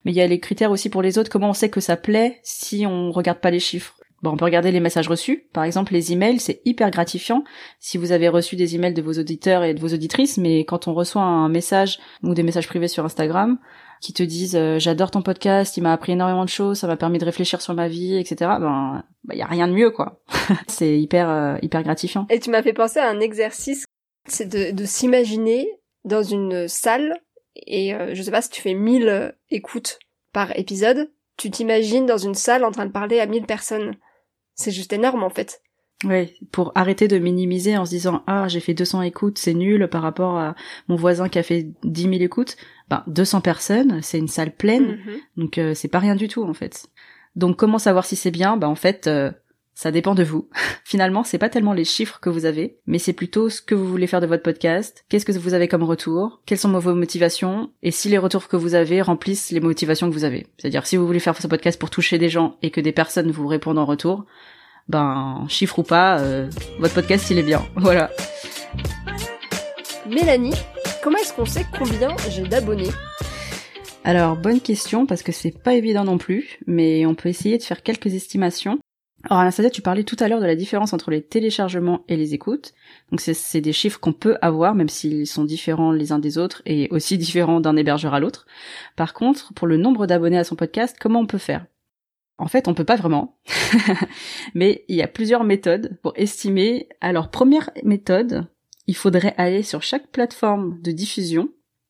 mais 0.06 0.12
il 0.13 0.15
y 0.15 0.21
a 0.21 0.28
les 0.28 0.39
critères 0.39 0.71
aussi 0.71 0.89
pour 0.89 1.02
les 1.02 1.17
autres. 1.17 1.30
Comment 1.30 1.50
on 1.50 1.54
sait 1.54 1.69
que 1.69 1.82
ça 1.82 1.97
plaît 1.97 2.39
si 2.43 2.86
on 2.88 3.12
regarde 3.12 3.39
pas 3.39 3.52
les 3.52 3.60
chiffres 3.60 3.96
Bon, 4.23 4.32
on 4.32 4.38
peut 4.38 4.45
regarder 4.45 4.71
les 4.71 4.80
messages 4.80 5.08
reçus. 5.08 5.47
Par 5.53 5.63
exemple, 5.63 5.93
les 5.93 6.12
emails, 6.12 6.39
c'est 6.39 6.62
hyper 6.65 6.89
gratifiant 6.89 7.43
si 7.80 7.97
vous 7.97 8.12
avez 8.12 8.27
reçu 8.27 8.56
des 8.56 8.75
emails 8.75 8.93
de 8.93 9.01
vos 9.01 9.13
auditeurs 9.13 9.63
et 9.63 9.73
de 9.73 9.80
vos 9.80 9.93
auditrices, 9.93 10.38
mais 10.38 10.65
quand 10.65 10.88
on 10.88 10.93
reçoit 10.93 11.21
un 11.21 11.49
message 11.49 11.99
ou 12.23 12.34
des 12.34 12.43
messages 12.43 12.67
privés 12.67 12.88
sur 12.88 13.06
Instagram 13.06 13.60
qui 14.01 14.13
te 14.13 14.23
disent 14.23 14.56
euh, 14.56 14.80
j'adore 14.80 15.12
ton 15.12 15.21
podcast, 15.21 15.77
il 15.77 15.82
m'a 15.82 15.93
appris 15.93 16.13
énormément 16.13 16.45
de 16.45 16.49
choses, 16.49 16.80
ça 16.80 16.88
m'a 16.88 16.97
permis 16.97 17.19
de 17.19 17.25
réfléchir 17.25 17.62
sur 17.62 17.73
ma 17.73 17.88
vie, 17.88 18.15
etc. 18.15 18.51
Ben, 18.60 19.03
il 19.23 19.27
bah, 19.27 19.36
y 19.36 19.41
a 19.41 19.47
rien 19.47 19.67
de 19.67 19.73
mieux, 19.73 19.91
quoi. 19.91 20.21
c'est 20.67 20.99
hyper, 20.99 21.30
euh, 21.30 21.58
hyper 21.62 21.84
gratifiant. 21.84 22.25
Et 22.30 22.39
tu 22.39 22.49
m'as 22.49 22.63
fait 22.63 22.73
penser 22.73 22.99
à 22.99 23.10
un 23.10 23.19
exercice, 23.19 23.86
c'est 24.27 24.47
de, 24.47 24.75
de 24.75 24.86
s'imaginer 24.86 25.67
dans 26.06 26.23
une 26.23 26.67
salle 26.67 27.13
et 27.65 27.93
euh, 27.93 28.13
je 28.13 28.21
sais 28.21 28.32
pas 28.32 28.41
si 28.41 28.49
tu 28.49 28.62
fais 28.62 28.73
1000 28.73 29.36
écoutes 29.49 29.99
par 30.32 30.58
épisode, 30.58 31.10
tu 31.38 31.49
t'imagines 31.49 32.06
dans 32.06 32.17
une 32.17 32.36
salle 32.36 32.63
en 32.63 32.71
train 32.71 32.86
de 32.86 32.91
parler 32.91 33.19
à 33.19 33.25
1000 33.25 33.45
personnes. 33.45 33.95
C'est 34.58 34.72
juste 34.72 34.91
énorme 34.91 35.24
en 35.24 35.30
fait. 35.30 35.62
Oui, 36.04 36.36
pour 36.52 36.72
arrêter 36.76 37.08
de 37.08 37.17
minimiser 37.17 37.76
en 37.76 37.86
se 37.86 37.89
disant 37.89 38.24
ah 38.28 38.48
j'ai 38.48 38.60
fait 38.60 38.76
200 38.76 39.02
écoutes 39.02 39.39
c'est 39.39 39.56
nul 39.56 39.88
par 39.88 40.04
rapport 40.04 40.38
à 40.38 40.56
mon 40.88 40.96
voisin 40.96 41.28
qui 41.28 41.39
a 41.39 41.43
fait 41.43 41.72
10 41.84 42.02
000 42.04 42.13
écoutes. 42.15 42.58
Ben 42.89 43.04
200 43.08 43.41
personnes 43.41 44.02
c'est 44.02 44.20
une 44.20 44.28
salle 44.28 44.56
pleine 44.56 45.00
mhm. 45.06 45.17
donc 45.38 45.58
euh, 45.58 45.74
c'est 45.74 45.88
pas 45.88 46.00
rien 46.00 46.15
du 46.15 46.28
tout 46.28 46.43
en 46.43 46.54
fait. 46.54 46.88
Donc 47.36 47.58
comment 47.58 47.80
savoir 47.80 48.06
si 48.06 48.15
c'est 48.15 48.32
bien? 48.32 48.58
Ben 48.58 48.67
en 48.67 48.76
fait 48.76 49.08
euh, 49.08 49.32
ça 49.77 49.91
dépend 49.91 50.15
de 50.15 50.23
vous. 50.23 50.49
Finalement 50.83 51.23
c'est 51.23 51.37
pas 51.37 51.49
tellement 51.49 51.73
les 51.73 51.85
chiffres 51.85 52.19
que 52.19 52.31
vous 52.31 52.45
avez 52.45 52.79
mais 52.87 52.97
c'est 52.97 53.13
plutôt 53.13 53.47
ce 53.47 53.61
que 53.61 53.75
vous 53.75 53.87
voulez 53.87 54.07
faire 54.07 54.21
de 54.21 54.25
votre 54.25 54.41
podcast. 54.41 55.05
Qu'est-ce 55.07 55.23
que 55.23 55.31
vous 55.33 55.53
avez 55.53 55.67
comme 55.67 55.83
retour 55.83 56.41
Quelles 56.47 56.57
sont 56.57 56.71
vos 56.71 56.95
motivations 56.95 57.69
Et 57.83 57.91
si 57.91 58.09
les 58.09 58.17
retours 58.17 58.47
que 58.47 58.57
vous 58.57 58.73
avez 58.73 59.03
remplissent 59.03 59.51
les 59.51 59.59
motivations 59.59 60.09
que 60.09 60.13
vous 60.15 60.23
avez. 60.23 60.47
C'est-à-dire 60.57 60.87
si 60.87 60.97
vous 60.97 61.05
voulez 61.05 61.19
faire 61.19 61.39
ce 61.39 61.45
podcast 61.45 61.79
pour 61.79 61.91
toucher 61.91 62.17
des 62.17 62.27
gens 62.27 62.57
et 62.63 62.71
que 62.71 62.81
des 62.81 62.91
personnes 62.91 63.29
vous 63.29 63.45
répondent 63.45 63.77
en 63.77 63.85
retour 63.85 64.25
ben 64.87 65.45
chiffre 65.47 65.77
ou 65.77 65.83
pas, 65.83 66.19
euh, 66.21 66.49
votre 66.79 66.95
podcast 66.95 67.29
il 67.29 67.37
est 67.37 67.43
bien. 67.43 67.63
Voilà. 67.75 68.09
Mélanie, 70.09 70.55
comment 71.03 71.17
est-ce 71.19 71.33
qu'on 71.33 71.45
sait 71.45 71.65
combien 71.77 72.15
j'ai 72.31 72.43
d'abonnés? 72.43 72.89
Alors 74.03 74.37
bonne 74.37 74.61
question 74.61 75.05
parce 75.05 75.21
que 75.21 75.31
c'est 75.31 75.51
pas 75.51 75.73
évident 75.75 76.05
non 76.05 76.17
plus, 76.17 76.57
mais 76.65 77.05
on 77.05 77.13
peut 77.13 77.29
essayer 77.29 77.59
de 77.59 77.63
faire 77.63 77.83
quelques 77.83 78.13
estimations. 78.15 78.79
Alors 79.23 79.39
Anastasia, 79.39 79.69
tu 79.69 79.82
parlais 79.82 80.03
tout 80.03 80.15
à 80.19 80.27
l'heure 80.27 80.39
de 80.39 80.45
la 80.45 80.56
différence 80.56 80.93
entre 80.93 81.12
les 81.12 81.23
téléchargements 81.23 82.03
et 82.08 82.17
les 82.17 82.34
écoutes. 82.34 82.73
Donc 83.12 83.19
c'est 83.19 83.62
des 83.62 83.73
chiffres 83.73 83.99
qu'on 83.99 84.13
peut 84.13 84.38
avoir, 84.41 84.75
même 84.75 84.89
s'ils 84.89 85.27
sont 85.27 85.43
différents 85.43 85.91
les 85.91 86.12
uns 86.12 86.19
des 86.19 86.38
autres 86.38 86.62
et 86.65 86.88
aussi 86.91 87.17
différents 87.17 87.60
d'un 87.60 87.75
hébergeur 87.75 88.13
à 88.13 88.19
l'autre. 88.19 88.45
Par 88.95 89.13
contre, 89.13 89.53
pour 89.53 89.67
le 89.67 89.77
nombre 89.77 90.06
d'abonnés 90.06 90.38
à 90.38 90.43
son 90.43 90.56
podcast, 90.56 90.95
comment 90.99 91.21
on 91.21 91.25
peut 91.25 91.38
faire? 91.38 91.65
En 92.38 92.47
fait, 92.47 92.67
on 92.67 92.75
peut 92.75 92.86
pas 92.86 92.95
vraiment. 92.95 93.39
Mais 94.53 94.86
il 94.88 94.95
y 94.95 95.01
a 95.01 95.08
plusieurs 95.08 95.43
méthodes 95.43 95.97
pour 96.03 96.13
estimer. 96.15 96.88
Alors, 97.01 97.32
première 97.32 97.71
méthode, 97.84 98.47
il 98.86 98.95
faudrait 98.95 99.34
aller 99.38 99.63
sur 99.63 99.82
chaque 99.82 100.12
plateforme 100.12 100.80
de 100.84 100.91
diffusion 100.91 101.49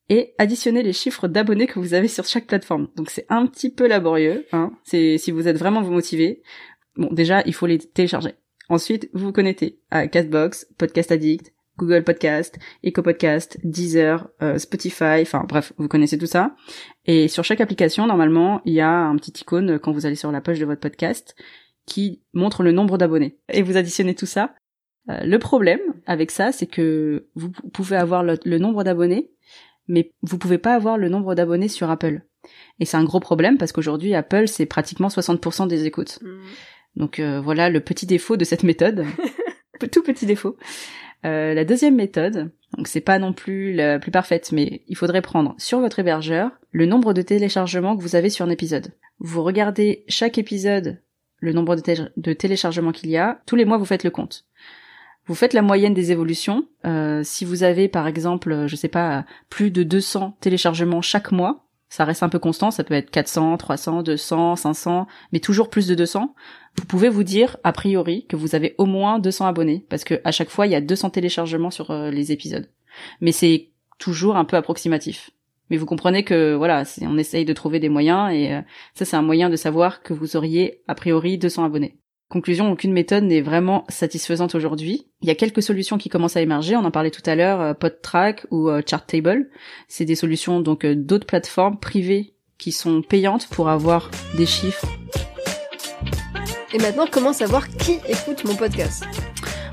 et 0.09 0.33
additionner 0.37 0.83
les 0.83 0.93
chiffres 0.93 1.27
d'abonnés 1.27 1.67
que 1.67 1.79
vous 1.79 1.93
avez 1.93 2.07
sur 2.07 2.25
chaque 2.25 2.47
plateforme. 2.47 2.87
Donc 2.95 3.09
c'est 3.09 3.25
un 3.29 3.45
petit 3.45 3.69
peu 3.69 3.87
laborieux. 3.87 4.45
Hein. 4.53 4.71
C'est 4.83 5.17
si 5.17 5.31
vous 5.31 5.47
êtes 5.47 5.57
vraiment 5.57 5.81
vous 5.81 5.91
motivé. 5.91 6.41
Bon, 6.97 7.09
déjà, 7.11 7.41
il 7.45 7.53
faut 7.53 7.67
les 7.67 7.77
télécharger. 7.77 8.33
Ensuite, 8.69 9.09
vous 9.13 9.27
vous 9.27 9.31
connectez 9.31 9.79
à 9.91 10.07
Castbox, 10.07 10.67
Podcast 10.77 11.11
Addict, 11.11 11.53
Google 11.77 12.03
Podcast, 12.03 12.57
Eco 12.83 13.01
Podcast, 13.01 13.59
Deezer, 13.63 14.27
euh, 14.41 14.57
Spotify, 14.57 15.21
enfin 15.21 15.45
bref, 15.47 15.73
vous 15.77 15.87
connaissez 15.87 16.17
tout 16.17 16.25
ça. 16.25 16.55
Et 17.05 17.27
sur 17.27 17.43
chaque 17.43 17.61
application, 17.61 18.07
normalement, 18.07 18.61
il 18.65 18.73
y 18.73 18.81
a 18.81 18.89
un 18.89 19.15
petit 19.15 19.41
icône 19.41 19.79
quand 19.79 19.91
vous 19.91 20.05
allez 20.05 20.15
sur 20.15 20.31
la 20.31 20.41
page 20.41 20.59
de 20.59 20.65
votre 20.65 20.81
podcast 20.81 21.35
qui 21.85 22.21
montre 22.33 22.63
le 22.63 22.71
nombre 22.71 22.97
d'abonnés. 22.97 23.37
Et 23.49 23.61
vous 23.61 23.77
additionnez 23.77 24.15
tout 24.15 24.25
ça. 24.25 24.53
Euh, 25.09 25.23
le 25.23 25.39
problème 25.39 25.79
avec 26.05 26.31
ça, 26.31 26.51
c'est 26.51 26.67
que 26.67 27.27
vous 27.35 27.51
pouvez 27.51 27.95
avoir 27.95 28.23
le, 28.23 28.57
nombre 28.57 28.83
d'abonnés, 28.83 29.31
mais 29.87 30.11
vous 30.21 30.37
pouvez 30.37 30.57
pas 30.57 30.73
avoir 30.73 30.97
le 30.97 31.09
nombre 31.09 31.35
d'abonnés 31.35 31.69
sur 31.69 31.89
Apple. 31.89 32.23
Et 32.79 32.85
c'est 32.85 32.97
un 32.97 33.03
gros 33.03 33.19
problème 33.19 33.57
parce 33.57 33.71
qu'aujourd'hui, 33.71 34.15
Apple, 34.15 34.47
c'est 34.47 34.65
pratiquement 34.65 35.07
60% 35.07 35.67
des 35.67 35.85
écoutes. 35.85 36.19
Mmh. 36.21 36.41
Donc 36.97 37.19
euh, 37.19 37.39
voilà 37.39 37.69
le 37.69 37.79
petit 37.79 38.05
défaut 38.05 38.35
de 38.37 38.43
cette 38.43 38.63
méthode. 38.63 39.05
Tout 39.91 40.01
petit 40.01 40.25
défaut. 40.25 40.57
Euh, 41.25 41.53
la 41.53 41.63
deuxième 41.63 41.95
méthode, 41.95 42.51
donc 42.75 42.87
c'est 42.87 43.01
pas 43.01 43.19
non 43.19 43.33
plus 43.33 43.73
la 43.73 43.99
plus 43.99 44.11
parfaite, 44.11 44.51
mais 44.51 44.81
il 44.87 44.95
faudrait 44.95 45.21
prendre 45.21 45.55
sur 45.57 45.79
votre 45.79 45.99
hébergeur 45.99 46.51
le 46.71 46.85
nombre 46.85 47.13
de 47.13 47.21
téléchargements 47.21 47.95
que 47.95 48.01
vous 48.01 48.15
avez 48.15 48.29
sur 48.29 48.45
un 48.45 48.49
épisode. 48.49 48.93
Vous 49.19 49.43
regardez 49.43 50.03
chaque 50.07 50.37
épisode, 50.37 50.99
le 51.39 51.53
nombre 51.53 51.75
de, 51.75 52.33
téléchargements 52.33 52.91
qu'il 52.91 53.09
y 53.09 53.17
a, 53.17 53.41
tous 53.45 53.55
les 53.55 53.65
mois 53.65 53.77
vous 53.77 53.85
faites 53.85 54.03
le 54.03 54.11
compte. 54.11 54.45
Vous 55.25 55.35
faites 55.35 55.53
la 55.53 55.61
moyenne 55.61 55.93
des 55.93 56.11
évolutions. 56.11 56.67
Euh, 56.85 57.21
si 57.23 57.45
vous 57.45 57.63
avez 57.63 57.87
par 57.87 58.07
exemple, 58.07 58.65
je 58.67 58.75
sais 58.75 58.87
pas, 58.87 59.25
plus 59.49 59.69
de 59.69 59.83
200 59.83 60.37
téléchargements 60.39 61.01
chaque 61.01 61.31
mois, 61.31 61.66
ça 61.89 62.03
reste 62.05 62.23
un 62.23 62.29
peu 62.29 62.39
constant, 62.39 62.71
ça 62.71 62.83
peut 62.83 62.93
être 62.93 63.09
400, 63.11 63.57
300, 63.57 64.03
200, 64.03 64.55
500, 64.57 65.07
mais 65.31 65.39
toujours 65.39 65.69
plus 65.69 65.87
de 65.87 65.95
200. 65.95 66.33
Vous 66.77 66.85
pouvez 66.85 67.09
vous 67.09 67.23
dire, 67.23 67.57
a 67.63 67.71
priori, 67.71 68.25
que 68.27 68.35
vous 68.35 68.55
avez 68.55 68.75
au 68.77 68.85
moins 68.85 69.19
200 69.19 69.47
abonnés, 69.47 69.85
parce 69.89 70.03
que 70.03 70.19
à 70.23 70.31
chaque 70.31 70.49
fois, 70.49 70.67
il 70.67 70.73
y 70.73 70.75
a 70.75 70.81
200 70.81 71.11
téléchargements 71.11 71.71
sur 71.71 71.91
euh, 71.91 72.11
les 72.11 72.31
épisodes. 72.31 72.69
Mais 73.21 73.31
c'est 73.31 73.69
toujours 73.99 74.35
un 74.35 74.45
peu 74.45 74.57
approximatif. 74.57 75.31
Mais 75.69 75.77
vous 75.77 75.85
comprenez 75.85 76.23
que, 76.23 76.55
voilà, 76.55 76.83
on 77.01 77.17
essaye 77.17 77.45
de 77.45 77.53
trouver 77.53 77.79
des 77.79 77.89
moyens, 77.89 78.31
et 78.33 78.53
euh, 78.53 78.61
ça, 78.93 79.05
c'est 79.05 79.15
un 79.15 79.21
moyen 79.21 79.49
de 79.49 79.55
savoir 79.55 80.01
que 80.01 80.13
vous 80.13 80.35
auriez, 80.35 80.81
a 80.87 80.95
priori, 80.95 81.37
200 81.37 81.63
abonnés. 81.63 81.97
Conclusion, 82.29 82.69
aucune 82.69 82.91
méthode 82.91 83.23
n'est 83.23 83.39
vraiment 83.39 83.85
satisfaisante 83.87 84.53
aujourd'hui. 84.53 85.07
Il 85.21 85.29
y 85.29 85.31
a 85.31 85.35
quelques 85.35 85.63
solutions 85.63 85.97
qui 85.97 86.09
commencent 86.09 86.35
à 86.35 86.41
émerger, 86.41 86.75
on 86.75 86.83
en 86.83 86.91
parlait 86.91 87.09
tout 87.09 87.21
à 87.25 87.35
l'heure, 87.35 87.61
euh, 87.61 87.73
PodTrack 87.73 88.45
ou 88.51 88.67
euh, 88.67 88.81
Charttable. 88.85 89.49
C'est 89.87 90.03
des 90.03 90.15
solutions 90.15 90.59
donc 90.59 90.83
euh, 90.83 90.93
d'autres 90.93 91.25
plateformes 91.25 91.79
privées 91.79 92.33
qui 92.57 92.73
sont 92.73 93.01
payantes 93.01 93.47
pour 93.47 93.69
avoir 93.69 94.11
des 94.35 94.45
chiffres. 94.45 94.85
Et 96.73 96.79
maintenant, 96.79 97.05
comment 97.09 97.31
savoir 97.31 97.69
qui 97.69 97.99
écoute 98.09 98.43
mon 98.43 98.55
podcast? 98.55 99.05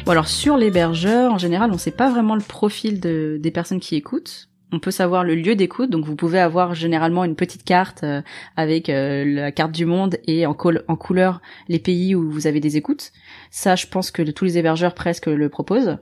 Bon 0.04 0.12
alors 0.12 0.28
sur 0.28 0.56
l'hébergeur, 0.56 1.32
en 1.32 1.38
général, 1.38 1.70
on 1.70 1.74
ne 1.74 1.78
sait 1.78 1.90
pas 1.90 2.08
vraiment 2.08 2.36
le 2.36 2.40
profil 2.40 3.00
des 3.00 3.50
personnes 3.50 3.80
qui 3.80 3.96
écoutent 3.96 4.48
on 4.74 4.80
peut 4.80 4.90
savoir 4.90 5.24
le 5.24 5.34
lieu 5.34 5.54
d'écoute. 5.54 5.90
Donc 5.90 6.04
vous 6.04 6.16
pouvez 6.16 6.40
avoir 6.40 6.74
généralement 6.74 7.24
une 7.24 7.36
petite 7.36 7.64
carte 7.64 8.02
euh, 8.02 8.22
avec 8.56 8.88
euh, 8.88 9.24
la 9.24 9.52
carte 9.52 9.72
du 9.72 9.86
monde 9.86 10.18
et 10.26 10.46
en, 10.46 10.56
en, 10.88 10.96
couleur 10.96 11.40
les 11.68 11.78
pays 11.78 12.14
où 12.14 12.30
vous 12.30 12.46
avez 12.46 12.60
des 12.60 12.76
écoutes. 12.76 13.12
Ça, 13.50 13.76
je 13.76 13.86
pense 13.86 14.10
que 14.10 14.22
tous 14.22 14.44
les 14.44 14.58
hébergeurs 14.58 14.94
presque 14.94 15.26
le 15.26 15.48
proposent. 15.48 15.98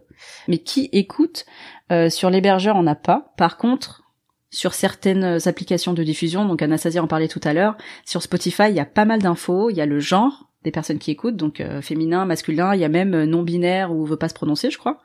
Mais 0.48 0.58
qui 0.58 0.88
écoute 0.92 1.44
euh, 1.90 2.08
Sur 2.08 2.30
l'hébergeur, 2.30 2.76
on 2.76 2.82
n'a 2.82 2.94
pas. 2.94 3.32
Par 3.36 3.58
contre, 3.58 4.02
sur 4.50 4.74
certaines 4.74 5.38
applications 5.46 5.92
de 5.92 6.02
diffusion, 6.02 6.46
donc 6.46 6.62
Anastasia 6.62 7.02
en 7.02 7.06
parlait 7.06 7.28
tout 7.28 7.40
à 7.44 7.52
l'heure, 7.52 7.76
sur 8.04 8.22
Spotify, 8.22 8.64
il 8.68 8.74
y 8.74 8.80
a 8.80 8.84
pas 8.84 9.04
mal 9.04 9.20
d'infos. 9.20 9.70
Il 9.70 9.76
y 9.76 9.80
a 9.80 9.86
le 9.86 9.98
genre, 9.98 10.51
des 10.64 10.70
personnes 10.70 10.98
qui 10.98 11.10
écoutent, 11.10 11.36
donc 11.36 11.60
euh, 11.60 11.82
féminin, 11.82 12.24
masculin, 12.24 12.74
il 12.74 12.80
y 12.80 12.84
a 12.84 12.88
même 12.88 13.14
euh, 13.14 13.26
non 13.26 13.42
binaire 13.42 13.92
ou 13.92 14.04
veut 14.04 14.16
pas 14.16 14.28
se 14.28 14.34
prononcer, 14.34 14.70
je 14.70 14.78
crois. 14.78 15.00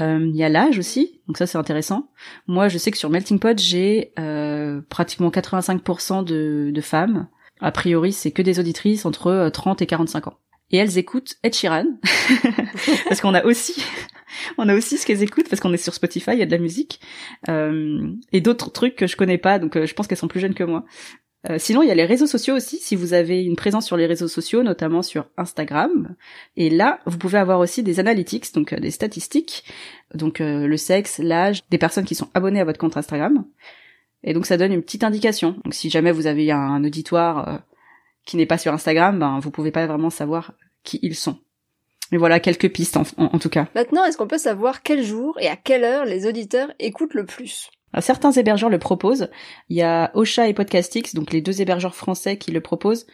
Euh, 0.00 0.26
il 0.28 0.36
y 0.36 0.44
a 0.44 0.48
l'âge 0.48 0.78
aussi, 0.78 1.20
donc 1.26 1.38
ça 1.38 1.46
c'est 1.46 1.58
intéressant. 1.58 2.10
Moi, 2.46 2.68
je 2.68 2.78
sais 2.78 2.90
que 2.90 2.98
sur 2.98 3.10
Melting 3.10 3.38
Pot, 3.38 3.58
j'ai 3.58 4.12
pratiquement 4.88 5.30
85% 5.30 6.24
de, 6.24 6.70
de 6.72 6.80
femmes. 6.80 7.28
A 7.60 7.72
priori, 7.72 8.12
c'est 8.12 8.30
que 8.30 8.42
des 8.42 8.60
auditrices 8.60 9.04
entre 9.04 9.50
30 9.52 9.82
et 9.82 9.86
45 9.86 10.28
ans. 10.28 10.38
Et 10.70 10.76
elles 10.76 10.98
écoutent 10.98 11.34
Ed 11.42 11.54
Sheeran, 11.54 11.86
parce 13.08 13.20
qu'on 13.20 13.34
a 13.34 13.44
aussi, 13.44 13.82
on 14.58 14.68
a 14.68 14.74
aussi 14.74 14.98
ce 14.98 15.06
qu'elles 15.06 15.22
écoutent, 15.22 15.48
parce 15.48 15.60
qu'on 15.60 15.72
est 15.72 15.78
sur 15.78 15.94
Spotify, 15.94 16.32
il 16.32 16.38
y 16.38 16.42
a 16.42 16.46
de 16.46 16.52
la 16.52 16.58
musique, 16.58 17.00
et 17.48 18.40
d'autres 18.40 18.70
trucs 18.70 18.94
que 18.94 19.06
je 19.06 19.16
connais 19.16 19.38
pas, 19.38 19.58
donc 19.58 19.82
je 19.82 19.94
pense 19.94 20.06
qu'elles 20.06 20.18
sont 20.18 20.28
plus 20.28 20.40
jeunes 20.40 20.54
que 20.54 20.64
moi. 20.64 20.84
Euh, 21.48 21.58
sinon, 21.58 21.82
il 21.82 21.88
y 21.88 21.90
a 21.90 21.94
les 21.94 22.04
réseaux 22.04 22.26
sociaux 22.26 22.56
aussi, 22.56 22.78
si 22.78 22.96
vous 22.96 23.14
avez 23.14 23.44
une 23.44 23.54
présence 23.54 23.86
sur 23.86 23.96
les 23.96 24.06
réseaux 24.06 24.28
sociaux, 24.28 24.62
notamment 24.62 25.02
sur 25.02 25.26
Instagram. 25.36 26.16
Et 26.56 26.68
là, 26.68 26.98
vous 27.06 27.16
pouvez 27.16 27.38
avoir 27.38 27.60
aussi 27.60 27.82
des 27.82 28.00
analytics, 28.00 28.52
donc 28.54 28.72
euh, 28.72 28.80
des 28.80 28.90
statistiques, 28.90 29.64
donc 30.14 30.40
euh, 30.40 30.66
le 30.66 30.76
sexe, 30.76 31.18
l'âge, 31.18 31.62
des 31.70 31.78
personnes 31.78 32.04
qui 32.04 32.16
sont 32.16 32.28
abonnées 32.34 32.60
à 32.60 32.64
votre 32.64 32.78
compte 32.78 32.96
Instagram. 32.96 33.44
Et 34.24 34.32
donc 34.32 34.46
ça 34.46 34.56
donne 34.56 34.72
une 34.72 34.82
petite 34.82 35.04
indication. 35.04 35.56
Donc 35.64 35.74
si 35.74 35.90
jamais 35.90 36.10
vous 36.10 36.26
avez 36.26 36.50
un, 36.50 36.82
auditoire 36.82 37.62
qui 38.26 38.36
n'est 38.36 38.46
pas 38.46 38.58
sur 38.58 38.72
Instagram, 38.72 39.16
ben 39.16 39.38
vous 39.38 39.52
pouvez 39.52 39.70
pas 39.70 39.86
vraiment 39.86 40.10
savoir 40.10 40.54
qui 40.82 40.98
ils 41.02 41.14
sont. 41.14 41.38
Mais 42.10 42.18
voilà 42.18 42.40
quelques 42.40 42.72
pistes 42.72 42.96
en 42.96 43.38
tout 43.38 43.48
cas. 43.48 43.68
Maintenant, 43.76 44.04
est-ce 44.04 44.16
qu'on 44.16 44.26
peut 44.26 44.36
savoir 44.36 44.82
quel 44.82 45.04
jour 45.04 45.38
et 45.40 45.46
à 45.46 45.54
quelle 45.54 45.84
heure 45.84 46.04
les 46.04 46.26
auditeurs 46.26 46.72
écoutent 46.80 47.14
le 47.14 47.26
plus? 47.26 47.70
Certains 48.00 48.32
hébergeurs 48.32 48.70
le 48.70 48.78
proposent. 48.78 49.30
Il 49.68 49.76
y 49.76 49.82
a 49.82 50.10
Ocha 50.14 50.48
et 50.48 50.54
Podcastix, 50.54 51.14
donc 51.14 51.32
les 51.32 51.40
deux 51.40 51.60
hébergeurs 51.60 51.94
français 51.94 52.36
qui 52.36 52.52
le 52.52 52.60
proposent. 52.60 53.06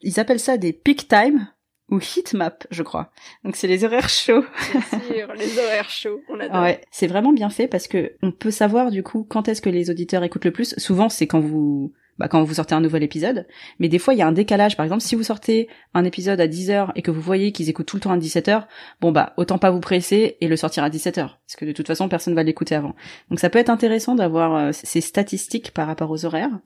Ils 0.00 0.18
appellent 0.18 0.40
ça 0.40 0.56
des 0.56 0.72
peak 0.72 1.08
time 1.08 1.48
ou 1.90 1.98
heatmap, 1.98 2.66
je 2.70 2.82
crois. 2.82 3.10
Donc 3.44 3.54
c'est 3.56 3.66
les 3.66 3.84
horaires 3.84 4.08
chauds. 4.08 4.44
les 5.10 5.58
horaires 5.58 5.90
chauds, 5.90 6.20
on 6.28 6.40
adore. 6.40 6.62
Ouais, 6.62 6.80
c'est 6.90 7.06
vraiment 7.06 7.32
bien 7.32 7.50
fait 7.50 7.68
parce 7.68 7.86
que 7.86 8.12
on 8.22 8.32
peut 8.32 8.50
savoir 8.50 8.90
du 8.90 9.02
coup 9.02 9.26
quand 9.28 9.48
est-ce 9.48 9.62
que 9.62 9.70
les 9.70 9.90
auditeurs 9.90 10.24
écoutent 10.24 10.46
le 10.46 10.52
plus. 10.52 10.74
Souvent 10.78 11.08
c'est 11.08 11.26
quand 11.26 11.40
vous 11.40 11.92
bah, 12.22 12.28
quand 12.28 12.40
vous 12.44 12.54
sortez 12.54 12.76
un 12.76 12.80
nouvel 12.80 13.02
épisode. 13.02 13.48
Mais 13.80 13.88
des 13.88 13.98
fois, 13.98 14.14
il 14.14 14.18
y 14.18 14.22
a 14.22 14.28
un 14.28 14.32
décalage. 14.32 14.76
Par 14.76 14.84
exemple, 14.84 15.02
si 15.02 15.16
vous 15.16 15.24
sortez 15.24 15.66
un 15.92 16.04
épisode 16.04 16.40
à 16.40 16.46
10h 16.46 16.90
et 16.94 17.02
que 17.02 17.10
vous 17.10 17.20
voyez 17.20 17.50
qu'ils 17.50 17.68
écoutent 17.68 17.86
tout 17.86 17.96
le 17.96 18.00
temps 18.00 18.12
à 18.12 18.16
17h, 18.16 18.62
bon 19.00 19.10
bah, 19.10 19.32
autant 19.38 19.58
pas 19.58 19.72
vous 19.72 19.80
presser 19.80 20.36
et 20.40 20.46
le 20.46 20.54
sortir 20.54 20.84
à 20.84 20.88
17h. 20.88 21.14
Parce 21.14 21.56
que 21.58 21.64
de 21.64 21.72
toute 21.72 21.88
façon, 21.88 22.08
personne 22.08 22.36
va 22.36 22.44
l'écouter 22.44 22.76
avant. 22.76 22.94
Donc 23.28 23.40
ça 23.40 23.50
peut 23.50 23.58
être 23.58 23.70
intéressant 23.70 24.14
d'avoir 24.14 24.54
euh, 24.54 24.70
ces 24.72 25.00
statistiques 25.00 25.72
par 25.72 25.88
rapport 25.88 26.12
aux 26.12 26.24
horaires. 26.24 26.60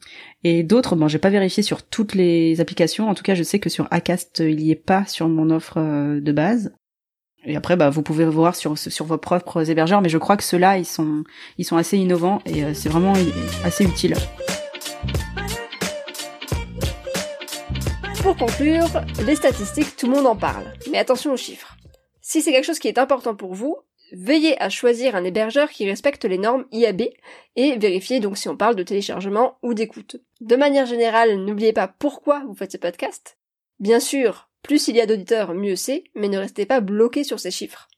Et 0.45 0.63
d'autres, 0.63 0.95
bon, 0.95 1.09
j'ai 1.09 1.19
pas 1.19 1.31
vérifié 1.31 1.63
sur 1.63 1.83
toutes 1.83 2.15
les 2.15 2.61
applications. 2.61 3.09
En 3.09 3.15
tout 3.15 3.23
cas, 3.23 3.35
je 3.35 3.43
sais 3.43 3.59
que 3.59 3.71
sur 3.71 3.89
Acast, 3.91 4.41
il 4.41 4.61
y 4.61 4.73
est 4.73 4.75
pas 4.75 5.07
sur 5.07 5.27
mon 5.27 5.49
offre 5.49 5.79
euh, 5.79 6.21
de 6.21 6.33
base. 6.33 6.75
Et 7.47 7.57
après, 7.57 7.77
bah, 7.77 7.89
vous 7.89 8.03
pouvez 8.03 8.27
voir 8.27 8.57
sur, 8.57 8.77
sur 8.77 9.07
vos 9.07 9.17
propres 9.17 9.71
hébergeurs, 9.71 10.03
mais 10.03 10.11
je 10.11 10.19
crois 10.19 10.37
que 10.37 10.45
ceux-là, 10.45 10.77
ils 10.77 10.85
sont, 10.85 11.25
ils 11.57 11.65
sont 11.65 11.79
assez 11.79 11.97
innovants 11.97 12.43
et 12.45 12.63
euh, 12.63 12.75
c'est 12.75 12.91
vraiment 12.91 13.15
assez 13.65 13.85
utile. 13.85 14.17
Pour 18.23 18.37
conclure, 18.37 18.89
les 19.25 19.37
statistiques, 19.37 19.97
tout 19.97 20.07
le 20.07 20.17
monde 20.17 20.27
en 20.27 20.35
parle. 20.35 20.65
Mais 20.91 20.99
attention 20.99 21.33
aux 21.33 21.37
chiffres. 21.37 21.77
Si 22.21 22.43
c'est 22.43 22.51
quelque 22.51 22.65
chose 22.65 22.81
qui 22.81 22.89
est 22.89 22.99
important 22.99 23.37
pour 23.37 23.55
vous, 23.55 23.77
veillez 24.13 24.61
à 24.61 24.69
choisir 24.69 25.15
un 25.15 25.23
hébergeur 25.23 25.71
qui 25.71 25.89
respecte 25.89 26.25
les 26.25 26.39
normes 26.39 26.67
IAB 26.73 27.03
et 27.55 27.77
vérifiez 27.77 28.19
donc 28.19 28.37
si 28.37 28.49
on 28.49 28.57
parle 28.57 28.75
de 28.75 28.83
téléchargement 28.83 29.59
ou 29.63 29.75
d'écoute. 29.75 30.17
De 30.41 30.57
manière 30.57 30.87
générale, 30.87 31.37
n'oubliez 31.37 31.73
pas 31.73 31.87
pourquoi 31.87 32.43
vous 32.47 32.55
faites 32.55 32.73
ce 32.73 32.79
podcast. 32.79 33.39
Bien 33.79 34.01
sûr, 34.01 34.49
plus 34.63 34.89
il 34.89 34.97
y 34.97 35.01
a 35.01 35.07
d'auditeurs, 35.07 35.55
mieux 35.55 35.77
c'est, 35.77 36.03
mais 36.17 36.29
ne 36.29 36.39
restez 36.39 36.67
pas 36.67 36.81
bloqué 36.81 37.23
sur 37.23 37.39
ces 37.39 37.53
chiffres. 37.53 37.89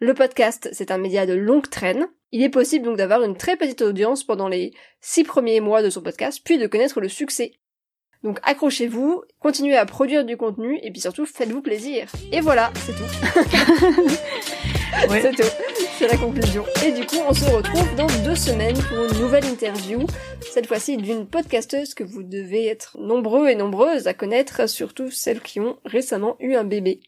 Le 0.00 0.14
podcast, 0.14 0.68
c'est 0.72 0.90
un 0.90 0.98
média 0.98 1.26
de 1.26 1.34
longue 1.34 1.68
traîne. 1.68 2.08
Il 2.32 2.42
est 2.42 2.48
possible 2.48 2.84
donc 2.84 2.96
d'avoir 2.96 3.22
une 3.22 3.36
très 3.36 3.56
petite 3.56 3.82
audience 3.82 4.24
pendant 4.24 4.48
les 4.48 4.72
six 5.00 5.24
premiers 5.24 5.60
mois 5.60 5.82
de 5.82 5.90
son 5.90 6.02
podcast, 6.02 6.40
puis 6.44 6.58
de 6.58 6.66
connaître 6.66 7.00
le 7.00 7.08
succès 7.08 7.52
donc 8.22 8.38
accrochez-vous, 8.42 9.22
continuez 9.38 9.76
à 9.76 9.86
produire 9.86 10.24
du 10.24 10.36
contenu 10.36 10.78
et 10.82 10.90
puis 10.90 11.00
surtout 11.00 11.24
faites-vous 11.24 11.62
plaisir. 11.62 12.06
Et 12.32 12.40
voilà, 12.40 12.70
c'est 12.76 12.92
tout. 12.92 14.16
C'est 15.10 15.30
tout. 15.32 15.48
C'est 15.98 16.08
la 16.08 16.16
conclusion. 16.16 16.64
Et 16.84 16.92
du 16.92 17.04
coup, 17.04 17.18
on 17.28 17.34
se 17.34 17.44
retrouve 17.44 17.94
dans 17.96 18.06
deux 18.24 18.34
semaines 18.34 18.76
pour 18.76 19.04
une 19.04 19.20
nouvelle 19.20 19.44
interview. 19.44 20.06
Cette 20.50 20.66
fois-ci 20.66 20.96
d'une 20.96 21.26
podcasteuse 21.26 21.94
que 21.94 22.04
vous 22.04 22.22
devez 22.22 22.66
être 22.66 22.96
nombreux 22.98 23.48
et 23.48 23.54
nombreuses 23.54 24.06
à 24.06 24.14
connaître, 24.14 24.68
surtout 24.68 25.10
celles 25.10 25.40
qui 25.40 25.60
ont 25.60 25.76
récemment 25.84 26.36
eu 26.40 26.54
un 26.54 26.64
bébé. 26.64 27.00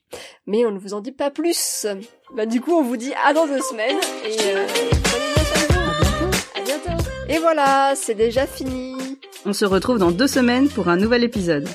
Mais 0.46 0.66
on 0.66 0.70
ne 0.70 0.78
vous 0.78 0.94
en 0.94 1.00
dit 1.00 1.12
pas 1.12 1.30
plus. 1.30 1.86
Bah 2.34 2.46
du 2.46 2.60
coup, 2.60 2.72
on 2.72 2.82
vous 2.82 2.96
dit 2.96 3.12
à 3.24 3.32
dans 3.32 3.46
deux 3.46 3.60
semaines 3.60 3.98
et 4.26 4.36
euh, 4.54 4.66
À 6.54 6.60
bientôt. 6.60 7.02
Et 7.28 7.38
voilà, 7.38 7.94
c'est 7.96 8.14
déjà 8.14 8.46
fini. 8.46 8.96
On 9.46 9.52
se 9.52 9.64
retrouve 9.64 9.98
dans 9.98 10.10
deux 10.10 10.28
semaines 10.28 10.68
pour 10.68 10.88
un 10.88 10.96
nouvel 10.96 11.24
épisode. 11.24 11.68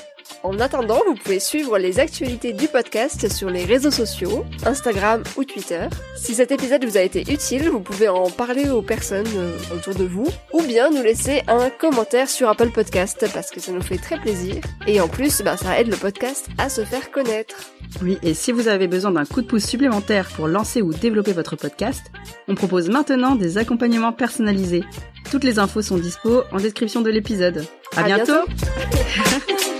En 0.44 0.60
attendant, 0.60 1.00
vous 1.06 1.14
pouvez 1.14 1.40
suivre 1.40 1.78
les 1.78 1.98
actualités 1.98 2.52
du 2.52 2.68
podcast 2.68 3.32
sur 3.32 3.50
les 3.50 3.64
réseaux 3.64 3.90
sociaux, 3.90 4.44
Instagram 4.64 5.22
ou 5.36 5.44
Twitter. 5.44 5.88
Si 6.16 6.34
cet 6.34 6.52
épisode 6.52 6.84
vous 6.84 6.96
a 6.96 7.00
été 7.00 7.22
utile, 7.22 7.68
vous 7.68 7.80
pouvez 7.80 8.08
en 8.08 8.30
parler 8.30 8.70
aux 8.70 8.82
personnes 8.82 9.26
euh, 9.36 9.56
autour 9.74 9.94
de 9.94 10.04
vous 10.04 10.28
ou 10.52 10.62
bien 10.62 10.90
nous 10.90 11.02
laisser 11.02 11.42
un 11.48 11.70
commentaire 11.70 12.28
sur 12.28 12.48
Apple 12.48 12.70
Podcast 12.70 13.26
parce 13.34 13.50
que 13.50 13.60
ça 13.60 13.72
nous 13.72 13.82
fait 13.82 13.98
très 13.98 14.20
plaisir. 14.20 14.56
Et 14.86 15.00
en 15.00 15.08
plus, 15.08 15.42
ben, 15.42 15.56
ça 15.56 15.78
aide 15.80 15.88
le 15.88 15.96
podcast 15.96 16.48
à 16.56 16.68
se 16.68 16.84
faire 16.84 17.10
connaître. 17.10 17.56
Oui, 18.02 18.18
et 18.22 18.34
si 18.34 18.52
vous 18.52 18.68
avez 18.68 18.86
besoin 18.86 19.10
d'un 19.10 19.24
coup 19.24 19.42
de 19.42 19.46
pouce 19.46 19.64
supplémentaire 19.64 20.28
pour 20.36 20.46
lancer 20.46 20.82
ou 20.82 20.92
développer 20.92 21.32
votre 21.32 21.56
podcast, 21.56 22.12
on 22.46 22.54
propose 22.54 22.88
maintenant 22.90 23.34
des 23.34 23.58
accompagnements 23.58 24.12
personnalisés. 24.12 24.84
Toutes 25.30 25.44
les 25.44 25.58
infos 25.58 25.82
sont 25.82 25.98
dispo 25.98 26.42
en 26.52 26.58
description 26.58 27.00
de 27.00 27.10
l'épisode. 27.10 27.66
À, 27.96 28.04
bientôt. 28.04 28.32